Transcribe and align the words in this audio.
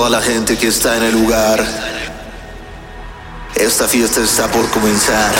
toda 0.00 0.18
la 0.18 0.22
gente 0.22 0.56
que 0.56 0.68
está 0.68 0.96
en 0.96 1.02
el 1.02 1.12
lugar. 1.12 1.62
Esta 3.54 3.86
fiesta 3.86 4.22
está 4.22 4.50
por 4.50 4.66
comenzar. 4.70 5.30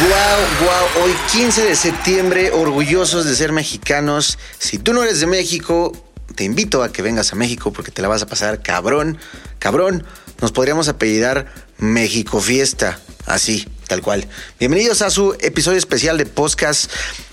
Wow, 0.00 0.66
wow, 0.66 1.04
hoy 1.04 1.12
15 1.32 1.64
de 1.64 1.76
septiembre, 1.76 2.50
orgullosos 2.50 3.26
de 3.26 3.36
ser 3.36 3.52
mexicanos. 3.52 4.38
Si 4.58 4.78
tú 4.78 4.94
no 4.94 5.02
eres 5.02 5.20
de 5.20 5.26
México, 5.26 5.92
te 6.34 6.44
invito 6.44 6.82
a 6.82 6.92
que 6.92 7.02
vengas 7.02 7.32
a 7.32 7.36
México 7.36 7.72
porque 7.72 7.90
te 7.90 8.02
la 8.02 8.08
vas 8.08 8.22
a 8.22 8.26
pasar 8.26 8.62
cabrón, 8.62 9.18
cabrón. 9.58 10.04
Nos 10.40 10.52
podríamos 10.52 10.88
apellidar 10.88 11.46
México 11.78 12.40
Fiesta, 12.40 12.98
así, 13.26 13.68
tal 13.86 14.02
cual. 14.02 14.26
Bienvenidos 14.58 15.02
a 15.02 15.10
su 15.10 15.36
episodio 15.40 15.78
especial 15.78 16.18
de 16.18 16.26
podcast. 16.26 16.90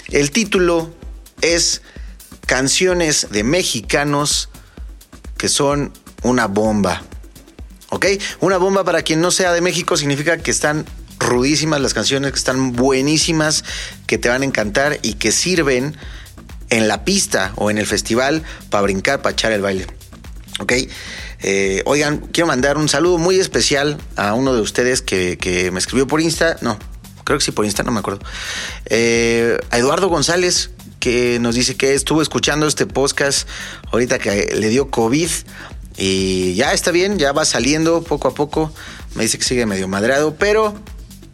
El 0.09 0.31
título 0.31 0.93
es 1.41 1.81
Canciones 2.45 3.27
de 3.31 3.43
Mexicanos 3.43 4.49
que 5.37 5.49
son 5.49 5.91
una 6.21 6.45
bomba. 6.45 7.01
¿Ok? 7.89 8.05
Una 8.39 8.57
bomba 8.57 8.83
para 8.83 9.01
quien 9.01 9.21
no 9.21 9.31
sea 9.31 9.51
de 9.53 9.61
México 9.61 9.97
significa 9.97 10.37
que 10.37 10.51
están 10.51 10.85
rudísimas 11.17 11.81
las 11.81 11.93
canciones, 11.93 12.31
que 12.31 12.37
están 12.37 12.73
buenísimas, 12.73 13.63
que 14.05 14.17
te 14.17 14.29
van 14.29 14.43
a 14.43 14.45
encantar 14.45 14.99
y 15.01 15.15
que 15.15 15.31
sirven 15.31 15.97
en 16.71 16.87
la 16.87 17.05
pista 17.05 17.53
o 17.55 17.69
en 17.69 17.77
el 17.77 17.85
festival 17.85 18.41
para 18.71 18.81
brincar, 18.81 19.21
para 19.21 19.33
echar 19.33 19.51
el 19.51 19.61
baile. 19.61 19.85
¿Ok? 20.59 20.73
Eh, 21.43 21.83
oigan, 21.85 22.19
quiero 22.31 22.47
mandar 22.47 22.77
un 22.77 22.89
saludo 22.89 23.17
muy 23.17 23.39
especial 23.39 23.97
a 24.15 24.33
uno 24.33 24.53
de 24.53 24.61
ustedes 24.61 25.01
que, 25.01 25.37
que 25.37 25.69
me 25.69 25.79
escribió 25.79 26.07
por 26.07 26.21
Insta. 26.21 26.57
No, 26.61 26.79
creo 27.23 27.37
que 27.37 27.45
sí 27.45 27.51
por 27.51 27.65
Insta, 27.65 27.83
no 27.83 27.91
me 27.91 27.99
acuerdo. 27.99 28.21
Eh, 28.85 29.59
a 29.69 29.77
Eduardo 29.77 30.07
González, 30.07 30.71
que 30.99 31.39
nos 31.39 31.55
dice 31.55 31.75
que 31.75 31.93
estuvo 31.93 32.21
escuchando 32.21 32.67
este 32.67 32.85
podcast 32.85 33.47
ahorita 33.91 34.19
que 34.19 34.53
le 34.55 34.69
dio 34.69 34.89
COVID 34.89 35.29
y 35.97 36.53
ya 36.55 36.73
está 36.73 36.91
bien, 36.91 37.17
ya 37.17 37.31
va 37.31 37.43
saliendo 37.43 38.03
poco 38.03 38.27
a 38.27 38.33
poco. 38.33 38.73
Me 39.15 39.23
dice 39.23 39.37
que 39.37 39.43
sigue 39.43 39.65
medio 39.65 39.87
madrado, 39.87 40.35
pero 40.35 40.75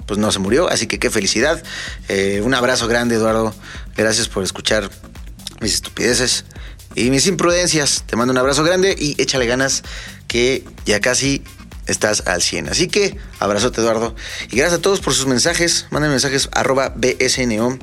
pues 0.05 0.17
no 0.19 0.31
se 0.31 0.39
murió, 0.39 0.69
así 0.69 0.87
que 0.87 0.99
qué 0.99 1.09
felicidad. 1.09 1.61
Eh, 2.07 2.41
un 2.43 2.53
abrazo 2.53 2.87
grande, 2.87 3.15
Eduardo. 3.15 3.53
Gracias 3.95 4.29
por 4.29 4.43
escuchar 4.43 4.89
mis 5.61 5.73
estupideces 5.73 6.45
y 6.95 7.09
mis 7.09 7.27
imprudencias. 7.27 8.03
Te 8.05 8.15
mando 8.15 8.31
un 8.31 8.37
abrazo 8.37 8.63
grande 8.63 8.95
y 8.97 9.21
échale 9.21 9.45
ganas 9.45 9.83
que 10.27 10.63
ya 10.85 10.99
casi 10.99 11.43
estás 11.87 12.23
al 12.27 12.41
100. 12.41 12.69
Así 12.69 12.87
que 12.87 13.17
abrazote, 13.39 13.81
Eduardo. 13.81 14.15
Y 14.51 14.57
gracias 14.57 14.79
a 14.79 14.81
todos 14.81 14.99
por 14.99 15.13
sus 15.13 15.25
mensajes. 15.25 15.87
Manden 15.89 16.11
mensajes 16.11 16.49
arroba 16.51 16.93
BSNO. 16.95 17.79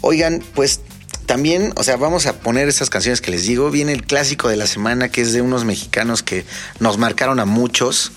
Oigan, 0.00 0.44
pues 0.54 0.80
también, 1.26 1.72
o 1.76 1.84
sea, 1.84 1.96
vamos 1.96 2.26
a 2.26 2.34
poner 2.40 2.68
estas 2.68 2.90
canciones 2.90 3.20
que 3.20 3.30
les 3.30 3.44
digo. 3.44 3.70
Viene 3.70 3.92
el 3.92 4.04
clásico 4.04 4.48
de 4.48 4.56
la 4.56 4.66
semana 4.66 5.08
que 5.08 5.22
es 5.22 5.32
de 5.32 5.40
unos 5.40 5.64
mexicanos 5.64 6.22
que 6.22 6.44
nos 6.80 6.98
marcaron 6.98 7.40
a 7.40 7.44
muchos. 7.44 8.12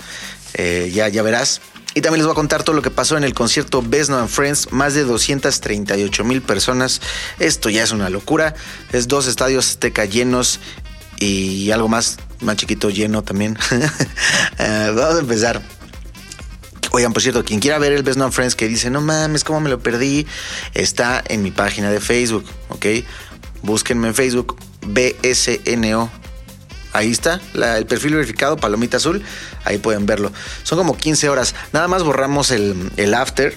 Eh, 0.53 0.91
ya, 0.93 1.07
ya 1.09 1.21
verás. 1.21 1.61
Y 1.97 2.01
también 2.01 2.19
les 2.19 2.25
voy 2.25 2.33
a 2.33 2.35
contar 2.35 2.63
todo 2.63 2.75
lo 2.75 2.81
que 2.81 2.91
pasó 2.91 3.15
en 3.15 3.23
el 3.23 3.33
concierto 3.33 3.81
Best 3.81 4.11
and 4.11 4.27
Friends. 4.27 4.73
Más 4.73 4.93
de 4.93 5.05
238 5.05 6.25
mil 6.25 6.41
personas. 6.41 6.99
Esto 7.39 7.69
ya 7.69 7.83
es 7.83 7.91
una 7.93 8.09
locura. 8.09 8.53
Es 8.91 9.07
dos 9.07 9.27
estadios 9.27 9.69
Azteca 9.69 10.03
llenos 10.03 10.59
y 11.21 11.71
algo 11.71 11.87
más, 11.87 12.17
más 12.41 12.57
chiquito 12.57 12.89
lleno 12.89 13.23
también. 13.23 13.57
uh, 13.71 14.93
vamos 14.93 15.15
a 15.15 15.19
empezar. 15.19 15.61
Oigan, 16.91 17.13
por 17.13 17.21
cierto, 17.21 17.45
quien 17.45 17.61
quiera 17.61 17.79
ver 17.79 17.93
el 17.93 18.03
Best 18.03 18.17
No 18.17 18.25
and 18.25 18.33
Friends 18.33 18.55
que 18.55 18.67
dice, 18.67 18.89
no 18.89 18.99
mames, 18.99 19.45
¿cómo 19.45 19.61
me 19.61 19.69
lo 19.69 19.79
perdí? 19.79 20.27
Está 20.73 21.23
en 21.29 21.43
mi 21.43 21.51
página 21.51 21.91
de 21.91 22.01
Facebook, 22.01 22.45
¿ok? 22.69 22.85
Búsquenme 23.63 24.09
en 24.09 24.15
Facebook, 24.15 24.57
BSNO. 24.81 26.24
Ahí 26.95 27.11
está, 27.11 27.41
el 27.53 27.85
perfil 27.87 28.15
verificado, 28.15 28.55
palomita 28.55 28.95
azul, 28.95 29.21
ahí 29.65 29.79
pueden 29.79 30.05
verlo. 30.05 30.31
Son 30.63 30.77
como 30.77 30.95
15 30.95 31.27
horas. 31.27 31.53
Nada 31.73 31.89
más 31.89 32.03
borramos 32.03 32.51
el, 32.51 32.89
el 32.95 33.13
after, 33.13 33.53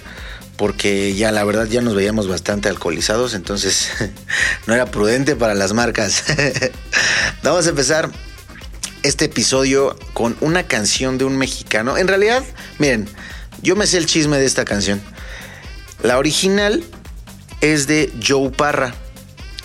porque 0.56 1.14
ya 1.14 1.30
la 1.30 1.44
verdad 1.44 1.66
ya 1.66 1.80
nos 1.80 1.94
veíamos 1.94 2.26
bastante 2.26 2.68
alcoholizados, 2.68 3.34
entonces 3.34 3.90
no 4.66 4.74
era 4.74 4.86
prudente 4.86 5.36
para 5.36 5.54
las 5.54 5.72
marcas. 5.72 6.24
Vamos 7.44 7.64
a 7.66 7.70
empezar 7.70 8.10
este 9.04 9.26
episodio 9.26 9.96
con 10.14 10.36
una 10.40 10.64
canción 10.64 11.16
de 11.16 11.24
un 11.24 11.38
mexicano. 11.38 11.96
En 11.96 12.08
realidad, 12.08 12.42
miren, 12.80 13.08
yo 13.62 13.76
me 13.76 13.86
sé 13.86 13.98
el 13.98 14.06
chisme 14.06 14.36
de 14.38 14.46
esta 14.46 14.64
canción. 14.64 15.00
La 16.02 16.18
original 16.18 16.82
es 17.60 17.86
de 17.86 18.12
Joe 18.20 18.50
Parra. 18.50 18.96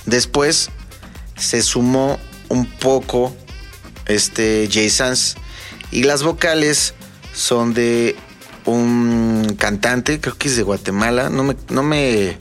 Después 0.05 0.69
se 1.37 1.63
sumó 1.63 2.19
un 2.49 2.67
poco 2.67 3.35
este 4.05 4.69
Jay 4.71 4.89
Sans 4.89 5.35
y 5.91 6.03
las 6.03 6.23
vocales 6.23 6.93
son 7.33 7.73
de 7.73 8.15
un 8.65 9.55
cantante, 9.59 10.19
creo 10.19 10.37
que 10.37 10.47
es 10.47 10.55
de 10.55 10.63
Guatemala, 10.63 11.29
no 11.29 11.43
me, 11.43 11.55
no 11.69 11.83
me, 11.83 12.37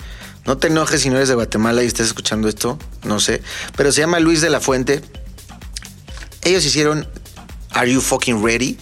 no 0.46 0.58
te 0.58 0.68
enojes 0.68 1.02
si 1.02 1.10
no 1.10 1.16
eres 1.16 1.28
de 1.28 1.34
Guatemala 1.34 1.82
y 1.82 1.86
estás 1.86 2.06
escuchando 2.06 2.48
esto, 2.48 2.78
no 3.04 3.20
sé, 3.20 3.42
pero 3.76 3.92
se 3.92 4.00
llama 4.00 4.20
Luis 4.20 4.40
de 4.40 4.50
la 4.50 4.60
Fuente. 4.60 5.02
Ellos 6.42 6.64
hicieron 6.64 7.08
Are 7.70 7.90
You 7.90 8.00
Fucking 8.00 8.44
Ready? 8.44 8.78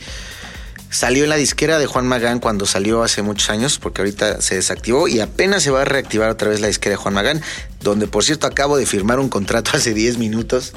Salió 0.90 1.22
en 1.24 1.30
la 1.30 1.36
disquera 1.36 1.78
de 1.78 1.86
Juan 1.86 2.06
Magán 2.08 2.40
cuando 2.40 2.66
salió 2.66 3.02
hace 3.02 3.22
muchos 3.22 3.48
años, 3.50 3.78
porque 3.78 4.02
ahorita 4.02 4.40
se 4.40 4.56
desactivó 4.56 5.06
y 5.06 5.20
apenas 5.20 5.62
se 5.62 5.70
va 5.70 5.82
a 5.82 5.84
reactivar 5.84 6.30
otra 6.30 6.48
vez 6.48 6.60
la 6.60 6.66
disquera 6.66 6.94
de 6.94 6.96
Juan 6.96 7.14
Magán, 7.14 7.40
donde 7.80 8.08
por 8.08 8.24
cierto 8.24 8.46
acabo 8.46 8.76
de 8.76 8.86
firmar 8.86 9.20
un 9.20 9.28
contrato 9.28 9.70
hace 9.74 9.94
10 9.94 10.18
minutos 10.18 10.72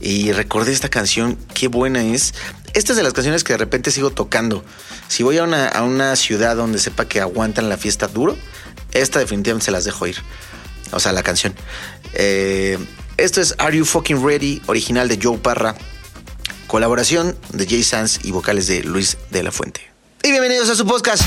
y 0.00 0.32
recordé 0.32 0.72
esta 0.72 0.88
canción, 0.88 1.38
qué 1.54 1.68
buena 1.68 2.02
es. 2.02 2.34
Esta 2.74 2.92
es 2.92 2.96
de 2.96 3.02
las 3.02 3.12
canciones 3.12 3.44
que 3.44 3.52
de 3.52 3.58
repente 3.58 3.90
sigo 3.90 4.10
tocando. 4.10 4.64
Si 5.08 5.22
voy 5.22 5.38
a 5.38 5.44
una, 5.44 5.68
a 5.68 5.82
una 5.82 6.16
ciudad 6.16 6.56
donde 6.56 6.78
sepa 6.78 7.06
que 7.06 7.20
aguantan 7.20 7.68
la 7.68 7.76
fiesta 7.76 8.08
duro, 8.08 8.36
esta 8.92 9.18
definitivamente 9.20 9.66
se 9.66 9.70
las 9.70 9.84
dejo 9.84 10.06
ir. 10.06 10.16
O 10.92 11.00
sea, 11.00 11.12
la 11.12 11.22
canción. 11.22 11.54
Eh, 12.14 12.78
esto 13.16 13.40
es 13.40 13.54
Are 13.58 13.76
You 13.76 13.84
Fucking 13.84 14.24
Ready, 14.24 14.62
original 14.66 15.08
de 15.08 15.18
Joe 15.22 15.38
Parra. 15.38 15.74
Colaboración 16.66 17.36
de 17.52 17.66
Jay 17.66 17.84
Sanz 17.84 18.20
y 18.24 18.32
vocales 18.32 18.66
de 18.66 18.82
Luis 18.82 19.16
de 19.30 19.42
la 19.42 19.52
Fuente. 19.52 19.80
Y 20.22 20.30
bienvenidos 20.30 20.68
a 20.70 20.74
su 20.74 20.84
podcast. 20.86 21.22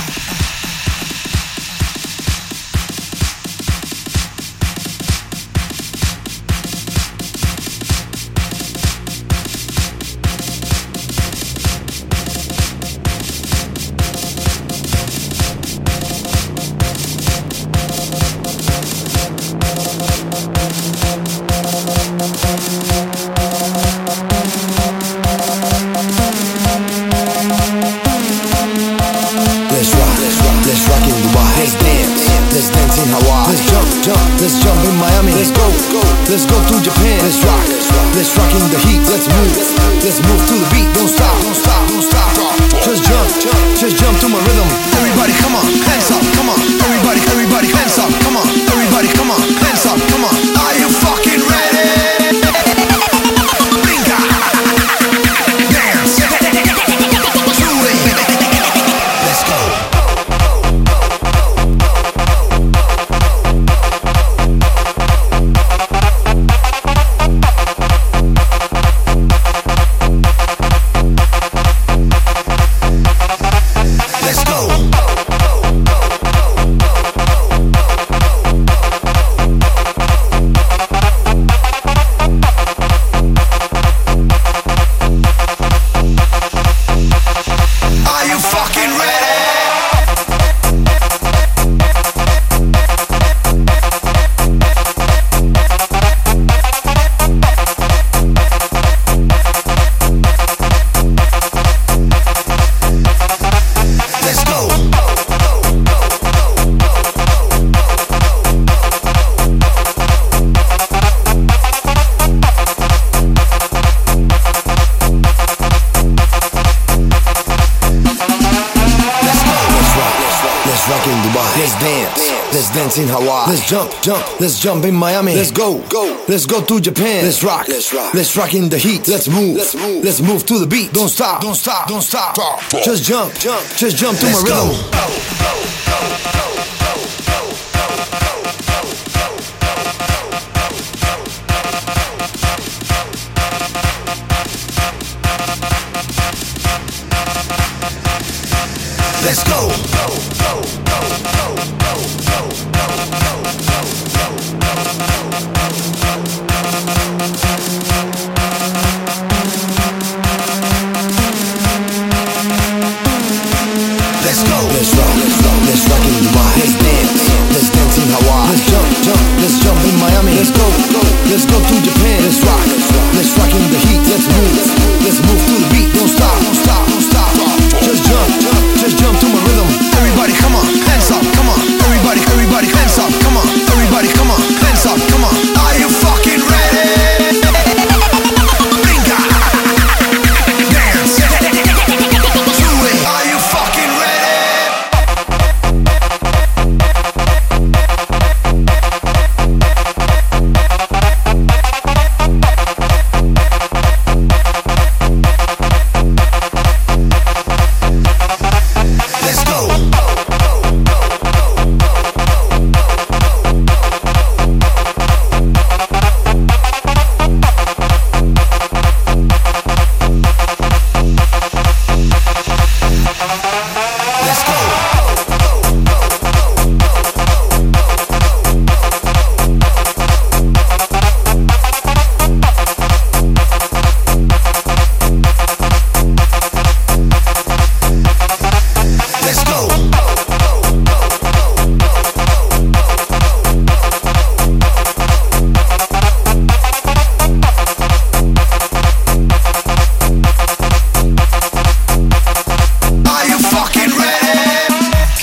Let's 122.98 123.10
in 123.12 123.16
Hawaii. 123.16 123.50
Let's 123.52 123.70
jump, 123.70 123.92
jump. 124.02 124.40
Let's 124.40 124.60
jump 124.60 124.86
in 124.86 124.96
Miami. 124.96 125.36
Let's 125.36 125.52
go, 125.52 125.80
go. 125.88 126.26
Let's 126.28 126.48
go 126.48 126.66
to 126.66 126.80
Japan. 126.80 127.26
Let's 127.26 127.44
rock, 127.44 127.68
let's 127.68 127.94
rock. 127.94 128.14
Let's 128.16 128.36
rock 128.36 128.56
in 128.56 128.70
the 128.70 128.78
heat. 128.80 129.08
Let's 129.08 129.28
move, 129.28 129.58
let's 129.58 129.76
move. 129.76 130.04
Let's 130.04 130.20
move 130.20 130.46
to 130.48 130.58
the 130.58 130.66
beat. 130.66 130.94
Don't 130.94 131.10
stop, 131.10 131.42
don't 131.42 131.54
stop, 131.54 131.88
don't 131.88 132.02
stop. 132.02 132.36
Just 132.72 133.04
jump, 133.04 133.36
jump. 133.36 133.64
Just 133.76 133.98
jump 133.98 134.18
to 134.18 134.26
my 134.26 134.42
rhythm. 134.42 134.97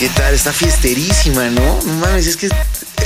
¿Qué 0.05 0.11
tal? 0.11 0.35
Está 0.35 0.53
fiesterísima, 0.53 1.49
¿no? 1.49 1.83
No 1.83 1.93
mames, 1.95 2.27
es 2.27 2.37
que 2.37 2.49
eh, 2.49 2.51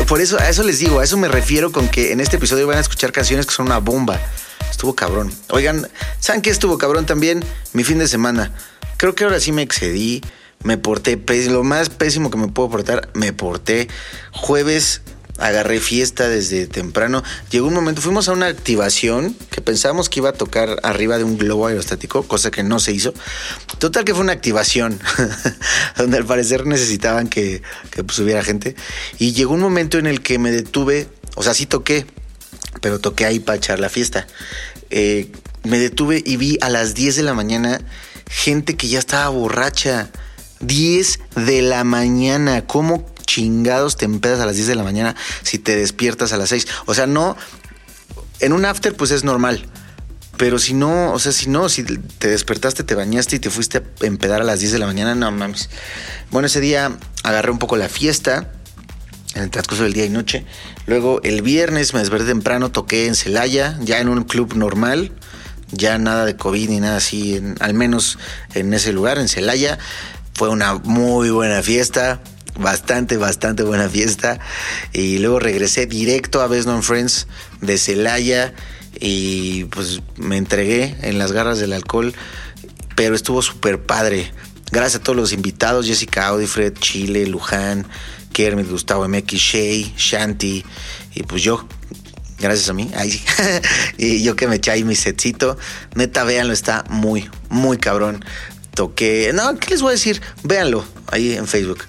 por 0.09 0.21
eso, 0.21 0.37
a 0.37 0.49
eso 0.49 0.65
les 0.65 0.81
digo, 0.81 0.99
a 0.99 1.05
eso 1.05 1.17
me 1.17 1.29
refiero 1.29 1.71
con 1.71 1.87
que 1.89 2.11
en 2.11 2.19
este 2.19 2.39
episodio 2.39 2.67
van 2.67 2.79
a 2.79 2.81
escuchar 2.81 3.13
canciones 3.13 3.47
que 3.47 3.55
son 3.55 3.67
una 3.67 3.79
bomba. 3.79 4.21
Estuvo 4.69 4.97
cabrón. 4.97 5.33
Oigan, 5.51 5.87
¿saben 6.19 6.43
qué 6.43 6.51
estuvo 6.51 6.77
cabrón 6.77 7.07
también? 7.07 7.45
Mi 7.73 7.85
fin 7.85 8.01
de 8.01 8.09
semana. 8.09 8.51
Creo 8.97 9.15
que 9.15 9.23
ahora 9.23 9.39
sí 9.39 9.53
me 9.53 9.63
excedí, 9.63 10.23
me 10.65 10.77
porté 10.77 11.17
lo 11.49 11.63
más 11.63 11.89
pésimo 11.89 12.33
que 12.33 12.37
me 12.37 12.49
puedo 12.49 12.69
portar, 12.69 13.09
me 13.15 13.33
porté. 13.33 13.87
Jueves 14.33 15.03
agarré 15.39 15.81
fiesta 15.81 16.29
desde 16.29 16.67
temprano. 16.67 17.23
Llegó 17.51 17.69
un 17.69 17.75
momento, 17.75 18.03
fuimos 18.03 18.29
a 18.29 18.33
una 18.33 18.47
activación 18.47 19.37
que 19.51 19.61
pensábamos 19.61 20.09
que 20.09 20.21
iba 20.21 20.31
a 20.31 20.33
tocar 20.33 20.79
arriba 20.83 21.19
de 21.19 21.25
un 21.25 21.39
globo 21.39 21.67
aerostático, 21.67 22.25
cosa 22.25 22.51
que 22.51 22.63
no 22.63 22.81
se 22.81 22.93
hizo. 22.93 23.15
Total 23.79 24.05
que 24.05 24.13
fue 24.13 24.23
una 24.23 24.33
activación, 24.33 25.01
donde 25.97 26.19
al 26.19 26.25
parecer 26.27 26.67
necesitaban 26.67 27.29
que, 27.29 27.63
que 27.91 28.05
pues, 28.05 28.19
hubiera 28.19 28.43
gente. 28.43 28.75
Y 29.19 29.33
llegó 29.33 29.55
un 29.55 29.61
momento 29.61 29.99
en 29.99 30.07
el 30.07 30.21
que 30.21 30.39
me 30.39 30.51
detuve, 30.51 31.09
o 31.37 31.43
sea, 31.43 31.55
sí 31.55 31.67
toqué, 31.67 32.05
pero 32.81 32.99
toqué 32.99 33.25
ahí 33.25 33.39
para 33.39 33.57
echar 33.57 33.79
la 33.79 33.89
fiesta. 33.89 34.27
Eh, 34.91 35.31
me 35.65 35.79
detuve 35.79 36.23
y 36.25 36.37
vi 36.37 36.59
a 36.61 36.69
las 36.69 36.95
10 36.95 37.17
de 37.17 37.23
la 37.23 37.35
mañana 37.35 37.81
gente 38.29 38.77
que 38.77 38.89
ya 38.89 38.99
estaba 38.99 39.29
borracha. 39.29 40.11
10 40.61 41.21
de 41.37 41.63
la 41.63 41.85
mañana. 41.85 42.67
¿Cómo 42.67 43.07
chingados 43.29 43.97
te 43.97 44.07
empedas 44.07 44.41
a 44.41 44.47
las 44.47 44.57
10 44.57 44.69
de 44.69 44.75
la 44.75 44.83
mañana 44.83 45.15
si 45.43 45.59
te 45.59 45.77
despiertas 45.77 46.33
a 46.33 46.39
las 46.39 46.49
6? 46.49 46.67
O 46.87 46.95
sea, 46.95 47.07
no. 47.07 47.37
En 48.41 48.53
un 48.53 48.65
after, 48.65 48.97
pues 48.97 49.11
es 49.11 49.23
normal. 49.23 49.67
Pero 50.37 50.59
si 50.59 50.73
no, 50.73 51.13
o 51.13 51.19
sea, 51.19 51.33
si 51.33 51.49
no, 51.49 51.69
si 51.69 51.83
te 51.83 52.29
despertaste, 52.29 52.85
te 52.85 52.95
bañaste 52.95 53.37
y 53.37 53.39
te 53.41 53.51
fuiste 53.51 53.79
a 53.79 54.07
empedar 54.07 54.41
a 54.41 54.45
las 54.45 54.61
10 54.61 54.73
de 54.73 54.79
la 54.79 54.87
mañana, 54.87 55.15
no 55.15 55.31
mames. 55.31 55.69
Bueno, 56.31 56.47
ese 56.47 56.61
día 56.61 56.97
agarré 57.25 57.51
un 57.51 57.59
poco 57.59 57.77
la 57.77 57.89
fiesta 57.89 58.53
en 59.35 59.43
el 59.43 59.51
transcurso 59.51 59.83
del 59.83 59.93
día 59.93 60.05
y 60.05 60.11
noche. 60.11 60.47
Luego 60.87 61.21
el 61.23 61.43
viernes 61.43 61.93
me 61.93 62.01
desperté 62.01 62.27
temprano, 62.27 62.71
toqué 62.71 63.07
en 63.07 63.17
Celaya, 63.17 63.79
ya 63.83 63.99
en 63.99 64.09
un 64.09 64.23
club 64.23 64.55
normal, 64.55 65.13
ya 65.73 65.99
nada 65.99 66.25
de 66.25 66.37
COVID 66.37 66.71
ni 66.71 66.81
nada 66.81 66.99
así, 66.99 67.43
al 67.59 67.75
menos 67.75 68.19
en 68.55 68.73
ese 68.73 68.93
lugar, 68.93 69.19
en 69.19 69.29
Celaya. 69.29 69.79
Fue 70.35 70.49
una 70.49 70.75
muy 70.75 71.31
buena 71.31 71.63
fiesta, 71.63 72.21
bastante, 72.59 73.17
bastante 73.17 73.63
buena 73.63 73.89
fiesta. 73.89 74.39
Y 74.93 75.19
luego 75.19 75.39
regresé 75.39 75.87
directo 75.87 76.43
a 76.43 76.49
Best 76.49 76.65
Known 76.65 76.83
Friends 76.83 77.27
de 77.61 77.79
Celaya 77.79 78.53
y 79.01 79.65
pues 79.67 80.01
me 80.17 80.37
entregué 80.37 80.97
en 81.03 81.19
las 81.19 81.33
garras 81.33 81.59
del 81.59 81.73
alcohol, 81.73 82.15
pero 82.97 83.15
estuvo 83.15 83.41
súper 83.43 83.81
padre. 83.83 84.33
Gracias 84.71 84.97
a 85.01 85.03
todos 85.03 85.17
los 85.17 85.33
invitados, 85.33 85.87
Jessica 85.87 86.27
Audi, 86.27 86.47
Fred 86.47 86.75
Chile, 86.75 87.27
Luján, 87.27 87.87
Kermit, 88.33 88.69
Gustavo 88.69 89.09
MX, 89.09 89.33
Shay, 89.35 89.95
Shanti 89.97 90.65
y 91.15 91.23
pues 91.23 91.43
yo. 91.43 91.67
Gracias 92.39 92.69
a 92.69 92.73
mí. 92.73 92.89
Ahí 92.95 93.21
y 93.99 94.23
yo 94.23 94.37
que 94.37 94.47
me 94.47 94.57
eché 94.57 94.71
ahí 94.71 94.85
mi 94.85 94.95
setcito. 94.95 95.59
Neta, 95.95 96.23
véanlo, 96.25 96.53
está 96.53 96.85
muy, 96.89 97.29
muy 97.49 97.79
cabrón. 97.79 98.25
Toqué. 98.75 99.33
No, 99.35 99.59
¿qué 99.59 99.71
les 99.71 99.83
voy 99.83 99.91
a 99.91 99.93
decir? 99.93 100.23
Véanlo 100.45 100.85
ahí 101.11 101.35
en 101.35 101.49
Facebook. 101.49 101.81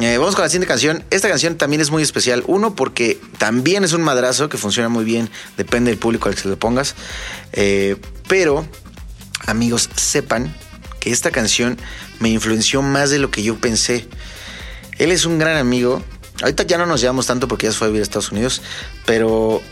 Eh, 0.00 0.18
vamos 0.18 0.34
con 0.34 0.42
la 0.42 0.50
siguiente 0.50 0.66
canción. 0.66 1.04
Esta 1.10 1.28
canción 1.28 1.56
también 1.56 1.80
es 1.80 1.90
muy 1.90 2.02
especial. 2.02 2.44
Uno, 2.46 2.74
porque 2.74 3.18
también 3.38 3.82
es 3.82 3.92
un 3.92 4.02
madrazo 4.02 4.48
que 4.48 4.58
funciona 4.58 4.88
muy 4.88 5.04
bien. 5.04 5.30
Depende 5.56 5.90
del 5.90 5.98
público 5.98 6.28
al 6.28 6.34
que 6.34 6.42
se 6.42 6.48
lo 6.48 6.58
pongas. 6.58 6.94
Eh, 7.52 7.96
pero, 8.28 8.66
amigos, 9.46 9.88
sepan 9.96 10.54
que 11.00 11.10
esta 11.10 11.30
canción 11.30 11.78
me 12.20 12.28
influenció 12.28 12.82
más 12.82 13.10
de 13.10 13.18
lo 13.18 13.30
que 13.30 13.42
yo 13.42 13.56
pensé. 13.56 14.06
Él 14.98 15.12
es 15.12 15.24
un 15.24 15.38
gran 15.38 15.56
amigo. 15.56 16.02
Ahorita 16.42 16.64
ya 16.64 16.76
no 16.76 16.84
nos 16.84 17.00
llevamos 17.00 17.26
tanto 17.26 17.48
porque 17.48 17.66
ya 17.66 17.72
se 17.72 17.78
fue 17.78 17.86
a 17.86 17.88
vivir 17.88 18.00
a 18.00 18.02
Estados 18.02 18.30
Unidos, 18.30 18.60
pero 19.06 19.62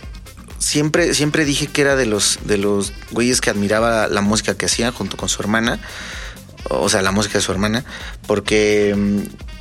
siempre, 0.59 1.13
siempre 1.13 1.45
dije 1.45 1.67
que 1.67 1.83
era 1.83 1.95
de 1.95 2.07
los, 2.07 2.39
de 2.45 2.57
los 2.57 2.95
güeyes 3.11 3.43
que 3.43 3.51
admiraba 3.51 4.09
la 4.09 4.23
música 4.23 4.57
que 4.57 4.65
hacía 4.65 4.91
junto 4.91 5.19
con 5.19 5.29
su 5.29 5.43
hermana. 5.43 5.79
O 6.71 6.89
sea, 6.89 7.03
la 7.03 7.13
música 7.13 7.37
de 7.37 7.43
su 7.45 7.53
hermana, 7.53 7.85
porque 8.27 8.95
mm, 8.97 9.54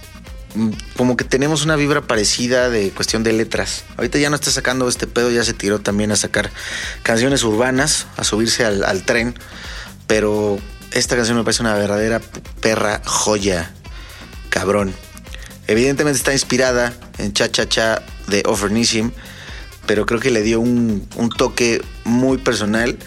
como 0.98 1.18
que 1.18 1.24
tenemos 1.24 1.64
una 1.64 1.76
vibra 1.76 2.02
parecida 2.02 2.70
de 2.70 2.92
cuestión 2.92 3.24
de 3.24 3.34
letras. 3.34 3.84
Ahorita 3.98 4.20
ya 4.20 4.30
no 4.30 4.36
está 4.36 4.52
sacando 4.52 4.88
este 4.88 5.08
pedo, 5.08 5.32
ya 5.32 5.44
se 5.44 5.54
tiró 5.54 5.80
también 5.80 6.12
a 6.12 6.16
sacar 6.16 6.52
canciones 7.02 7.44
urbanas, 7.44 8.08
a 8.18 8.24
subirse 8.24 8.66
al, 8.66 8.84
al 8.84 9.04
tren, 9.04 9.36
pero 10.08 10.60
esta 10.92 11.16
canción 11.16 11.38
me 11.38 11.44
parece 11.44 11.64
una 11.64 11.74
verdadera 11.74 12.22
perra 12.62 13.02
joya, 13.06 13.72
cabrón. 14.50 14.94
Evidentemente 15.68 16.18
está 16.18 16.34
inspirada 16.34 16.94
en 17.18 17.34
Cha 17.34 17.50
Cha 17.50 17.68
Cha 17.68 18.04
de 18.28 18.44
Offernissim, 18.46 19.12
pero 19.86 20.06
creo 20.06 20.20
que 20.20 20.30
le 20.30 20.42
dio 20.42 20.60
un, 20.60 21.08
un 21.16 21.30
toque 21.30 21.82
muy 22.04 22.38
personal 22.38 23.00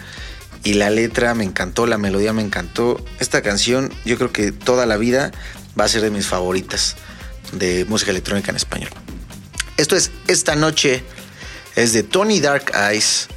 y 0.63 0.73
la 0.73 0.89
letra 0.89 1.33
me 1.33 1.45
encantó, 1.45 1.85
la 1.85 1.97
melodía 1.97 2.33
me 2.33 2.41
encantó. 2.41 3.03
Esta 3.19 3.41
canción 3.41 3.93
yo 4.05 4.17
creo 4.17 4.33
que 4.33 4.51
toda 4.51 4.85
la 4.85 4.97
vida 4.97 5.31
va 5.79 5.85
a 5.85 5.87
ser 5.87 6.01
de 6.01 6.09
mis 6.09 6.25
favoritas 6.25 6.97
de 7.51 7.85
música 7.85 8.11
electrónica 8.11 8.51
en 8.51 8.57
español. 8.57 8.89
Esto 9.77 9.95
es 9.95 10.11
Esta 10.27 10.55
Noche. 10.55 11.03
Es 11.75 11.93
de 11.93 12.03
Tony 12.03 12.39
Dark 12.39 12.71
Eyes. 12.73 13.27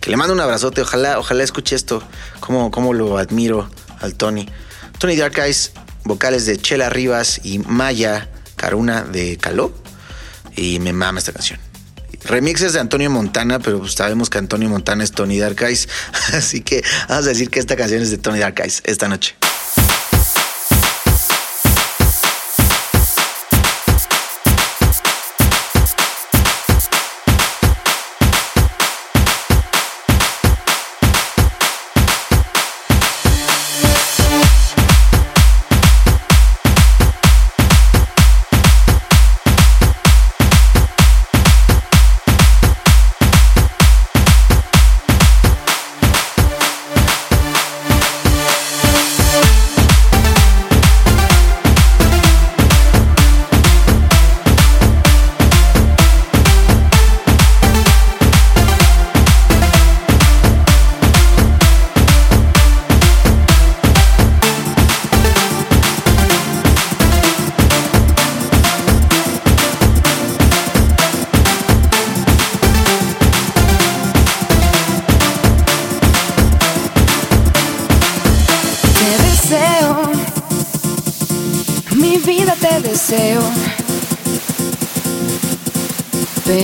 Que 0.00 0.10
le 0.10 0.16
mando 0.16 0.34
un 0.34 0.40
abrazote. 0.40 0.82
Ojalá, 0.82 1.18
ojalá 1.18 1.42
escuche 1.42 1.74
esto. 1.74 2.02
Cómo 2.40 2.92
lo 2.92 3.18
admiro 3.18 3.70
al 4.00 4.14
Tony. 4.14 4.48
Tony 4.98 5.16
Dark 5.16 5.38
Eyes, 5.38 5.72
vocales 6.04 6.46
de 6.46 6.58
Chela 6.58 6.90
Rivas 6.90 7.40
y 7.44 7.58
Maya 7.60 8.28
Caruna 8.56 9.02
de 9.02 9.38
Caló. 9.38 9.72
Y 10.54 10.78
me 10.80 10.92
mama 10.92 11.18
esta 11.18 11.32
canción. 11.32 11.58
Remixes 12.24 12.72
de 12.72 12.80
Antonio 12.80 13.10
Montana, 13.10 13.58
pero 13.58 13.80
pues 13.80 13.94
sabemos 13.94 14.30
que 14.30 14.38
Antonio 14.38 14.68
Montana 14.68 15.02
es 15.02 15.12
Tony 15.12 15.38
Dark 15.38 15.60
Eyes. 15.62 15.88
Así 16.34 16.60
que 16.60 16.84
vamos 17.08 17.26
a 17.26 17.30
decir 17.30 17.50
que 17.50 17.58
esta 17.58 17.76
canción 17.76 18.02
es 18.02 18.10
de 18.10 18.18
Tony 18.18 18.38
Dark 18.38 18.60
Eyes 18.60 18.82
esta 18.84 19.08
noche. 19.08 19.34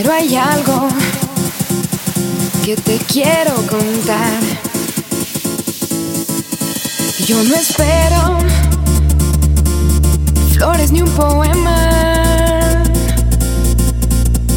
Pero 0.00 0.12
hay 0.12 0.36
algo 0.36 0.86
que 2.64 2.76
te 2.76 2.98
quiero 2.98 3.52
contar. 3.66 4.38
Yo 7.26 7.42
no 7.42 7.56
espero 7.56 8.38
flores 10.52 10.92
ni 10.92 11.02
un 11.02 11.10
poema. 11.10 12.84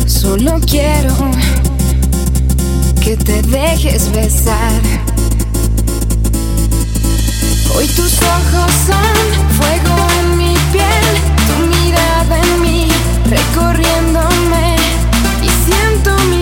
Solo 0.05 0.60
quiero 0.60 1.15
que 3.03 3.17
te 3.17 3.41
dejes 3.41 4.12
besar. 4.12 4.79
Hoy 7.75 7.88
tus 7.88 8.13
ojos 8.38 8.71
son 8.86 9.15
fuego 9.57 9.95
en 10.19 10.38
mi 10.38 10.55
piel, 10.71 11.07
tu 11.48 11.55
mirada 11.65 12.38
en 12.38 12.62
mí, 12.62 12.88
recorriéndome 13.27 14.70
siento 15.91 16.15
mi 16.29 16.40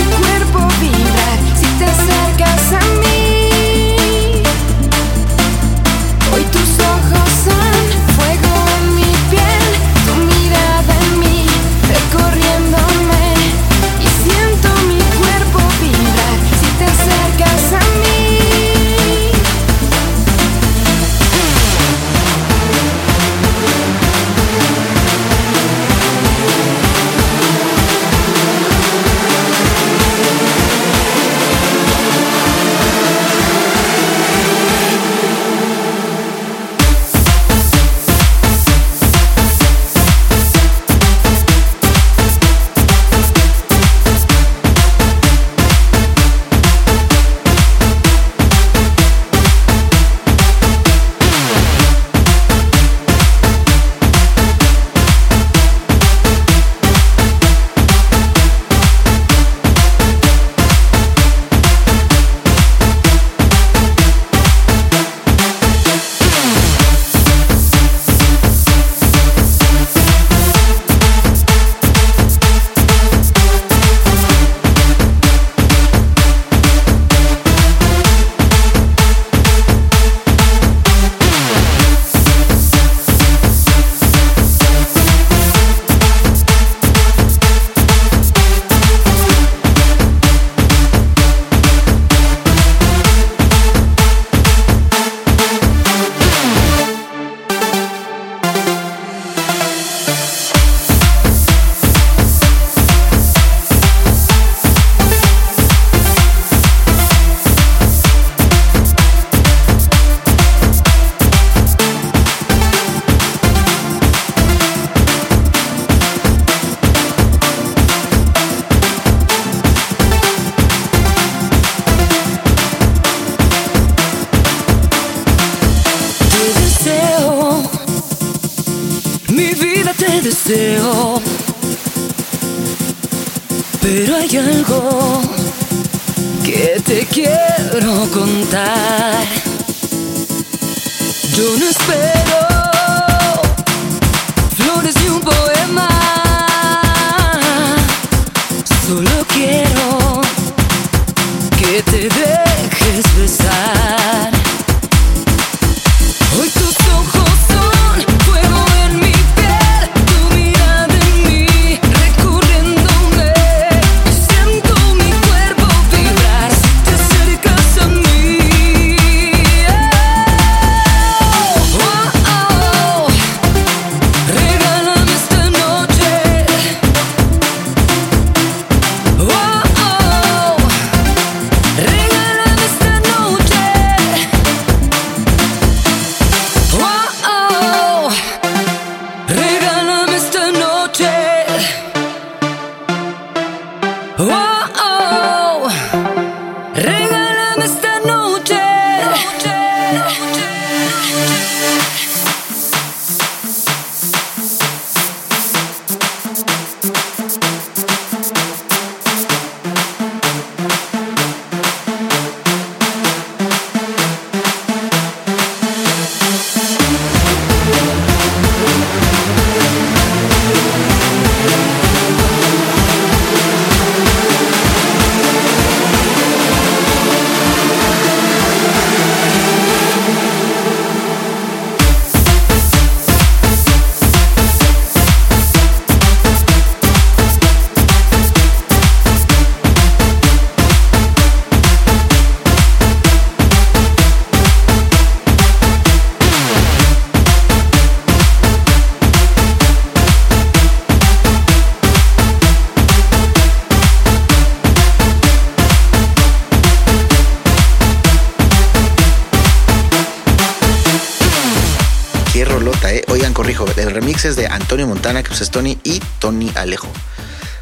corrijo, 263.40 263.66
el 263.78 263.92
remix 263.92 264.26
es 264.26 264.36
de 264.36 264.48
Antonio 264.48 264.86
Montana, 264.86 265.24
que 265.24 265.34
es 265.34 265.50
Tony, 265.50 265.80
y 265.86 266.02
Tony 266.20 266.52
Alejo. 266.56 266.90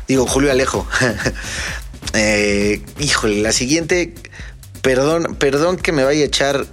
Digo, 0.07 0.25
Julio 0.25 0.49
Alejo. 0.51 0.87
Eh, 2.13 2.81
híjole, 2.99 3.41
la 3.41 3.51
siguiente, 3.51 4.15
perdón, 4.81 5.35
perdón 5.35 5.75
que 5.75 5.91
me 5.91 6.03
vaya 6.03 6.21
a 6.21 6.25
echar 6.25 6.65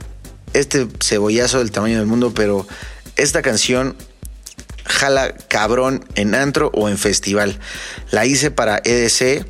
este 0.55 0.87
cebollazo 1.03 1.59
del 1.59 1.73
tamaño 1.73 1.99
del 1.99 2.07
mundo, 2.07 2.33
pero 2.33 2.67
esta 3.17 3.43
canción 3.43 3.97
jala 4.87 5.35
cabrón 5.49 6.07
en 6.14 6.35
antro 6.35 6.71
o 6.73 6.88
en 6.88 6.97
festival. 6.97 7.59
La 8.11 8.25
hice 8.25 8.53
para 8.53 8.81
EDC, 8.83 9.45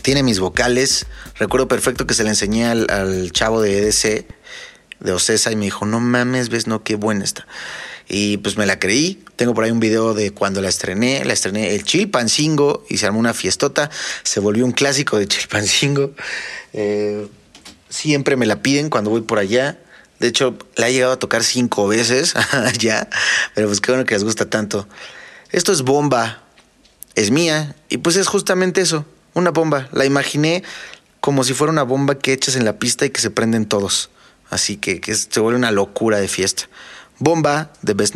tiene 0.00 0.22
mis 0.22 0.38
vocales. 0.38 1.06
Recuerdo 1.38 1.68
perfecto 1.68 2.06
que 2.06 2.14
se 2.14 2.22
le 2.22 2.30
enseñé 2.30 2.66
al, 2.66 2.86
al 2.88 3.32
chavo 3.32 3.60
de 3.60 3.78
EDC, 3.78 4.26
de 5.00 5.12
Ocesa, 5.12 5.50
y 5.52 5.56
me 5.56 5.66
dijo, 5.66 5.84
no 5.84 6.00
mames, 6.00 6.48
ves, 6.48 6.66
no, 6.66 6.82
qué 6.82 6.94
buena 6.94 7.24
está. 7.24 7.46
Y 8.12 8.38
pues 8.38 8.56
me 8.56 8.66
la 8.66 8.80
creí. 8.80 9.22
Tengo 9.36 9.54
por 9.54 9.62
ahí 9.62 9.70
un 9.70 9.78
video 9.78 10.14
de 10.14 10.32
cuando 10.32 10.60
la 10.60 10.68
estrené. 10.68 11.24
La 11.24 11.32
estrené 11.32 11.76
el 11.76 11.84
Chilpancingo 11.84 12.84
y 12.88 12.98
se 12.98 13.06
armó 13.06 13.20
una 13.20 13.34
fiestota. 13.34 13.88
Se 14.24 14.40
volvió 14.40 14.66
un 14.66 14.72
clásico 14.72 15.16
de 15.16 15.28
Chilpancingo. 15.28 16.10
Eh, 16.72 17.28
siempre 17.88 18.34
me 18.34 18.46
la 18.46 18.62
piden 18.62 18.90
cuando 18.90 19.10
voy 19.10 19.20
por 19.20 19.38
allá. 19.38 19.78
De 20.18 20.26
hecho, 20.26 20.58
la 20.74 20.88
he 20.88 20.92
llegado 20.92 21.12
a 21.12 21.18
tocar 21.20 21.44
cinco 21.44 21.86
veces 21.86 22.34
ya. 22.80 23.08
Pero 23.54 23.68
pues 23.68 23.80
qué 23.80 23.92
bueno 23.92 24.04
que 24.04 24.14
les 24.14 24.24
gusta 24.24 24.50
tanto. 24.50 24.88
Esto 25.52 25.70
es 25.70 25.82
bomba. 25.82 26.42
Es 27.14 27.30
mía. 27.30 27.76
Y 27.90 27.98
pues 27.98 28.16
es 28.16 28.26
justamente 28.26 28.80
eso. 28.80 29.06
Una 29.34 29.50
bomba. 29.50 29.88
La 29.92 30.04
imaginé 30.04 30.64
como 31.20 31.44
si 31.44 31.54
fuera 31.54 31.72
una 31.72 31.84
bomba 31.84 32.18
que 32.18 32.32
echas 32.32 32.56
en 32.56 32.64
la 32.64 32.80
pista 32.80 33.06
y 33.06 33.10
que 33.10 33.20
se 33.20 33.30
prenden 33.30 33.66
todos. 33.66 34.10
Así 34.48 34.78
que, 34.78 35.00
que 35.00 35.14
se 35.14 35.38
vuelve 35.38 35.56
una 35.56 35.70
locura 35.70 36.18
de 36.18 36.26
fiesta. 36.26 36.64
Bomba 37.20 37.70
de 37.82 37.92
Best 37.92 38.14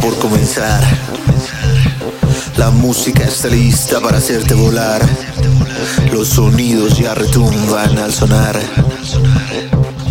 por 0.00 0.18
comenzar. 0.18 0.82
La 2.56 2.70
música 2.70 3.24
está 3.24 3.48
lista 3.48 4.00
para 4.00 4.18
hacerte 4.18 4.54
volar. 4.54 5.06
Los 6.12 6.28
sonidos 6.28 6.98
ya 6.98 7.14
retumban 7.14 7.98
al 7.98 8.12
sonar. 8.12 8.60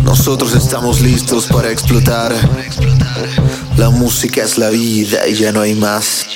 Nosotros 0.02 0.54
estamos 0.54 1.00
listos 1.00 1.46
para 1.46 1.70
explotar. 1.70 2.34
La 3.76 3.90
música 3.90 4.42
es 4.42 4.58
la 4.58 4.70
vida 4.70 5.26
y 5.26 5.34
ya 5.34 5.52
no 5.52 5.60
hay 5.60 5.74
más. 5.74 6.26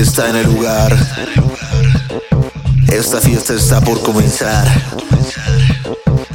Está 0.00 0.30
en 0.30 0.36
el 0.36 0.46
lugar. 0.46 0.96
Esta 2.88 3.20
fiesta 3.20 3.52
está 3.52 3.80
por 3.82 4.00
comenzar. 4.02 4.66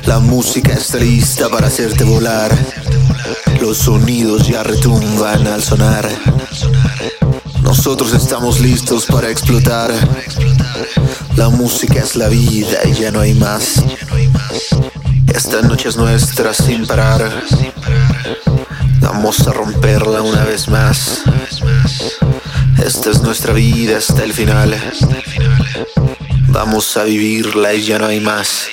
La 0.06 0.19
música 0.19 0.73
está 0.73 0.99
lista 0.99 1.49
para 1.49 1.67
hacerte 1.67 2.04
volar. 2.04 2.56
Los 3.60 3.80
sonidos 3.80 4.47
ya 4.47 4.62
retumban 4.62 5.47
al 5.47 5.63
sonar. 5.63 6.08
Nosotros 7.63 8.13
estamos 8.13 8.60
listos 8.60 9.06
para 9.06 9.30
explotar. 9.32 9.91
La 11.36 11.49
música 11.49 11.99
es 11.99 12.15
la 12.15 12.28
vida 12.28 12.80
y 12.86 12.93
ya 12.93 13.12
no 13.12 13.21
hay 13.21 13.34
más. 13.34 13.84
Esta 15.34 15.62
noche 15.63 15.89
es 15.89 15.97
nuestra 15.97 16.54
sin 16.54 16.86
parar. 16.86 17.43
Vamos 18.99 19.47
a 19.47 19.54
romperla 19.54 20.21
una 20.21 20.43
vez 20.43 20.67
más. 20.67 21.23
Esta 22.85 23.09
es 23.09 23.21
nuestra 23.23 23.51
vida 23.51 23.97
hasta 23.97 24.23
el 24.23 24.31
final. 24.31 24.79
Vamos 26.49 26.95
a 26.97 27.03
vivirla 27.03 27.73
y 27.73 27.81
ya 27.81 27.97
no 27.97 28.05
hay 28.05 28.19
más. 28.19 28.69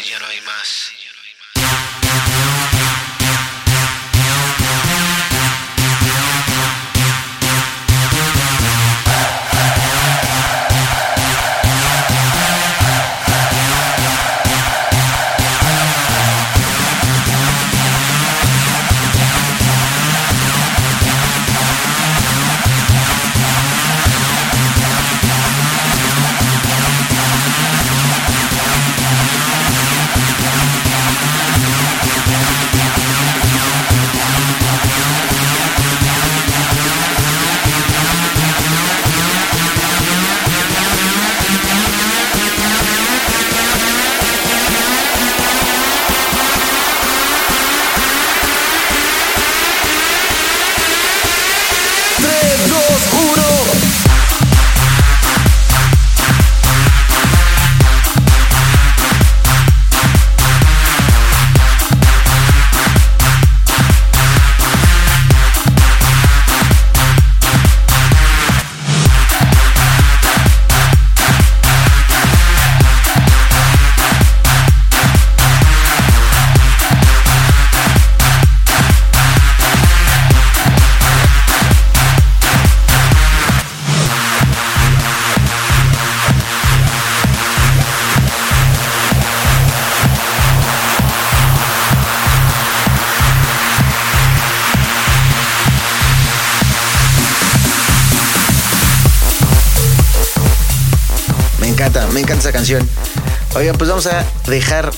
Vamos 103.92 104.06
a 104.06 104.26
dejar 104.46 104.90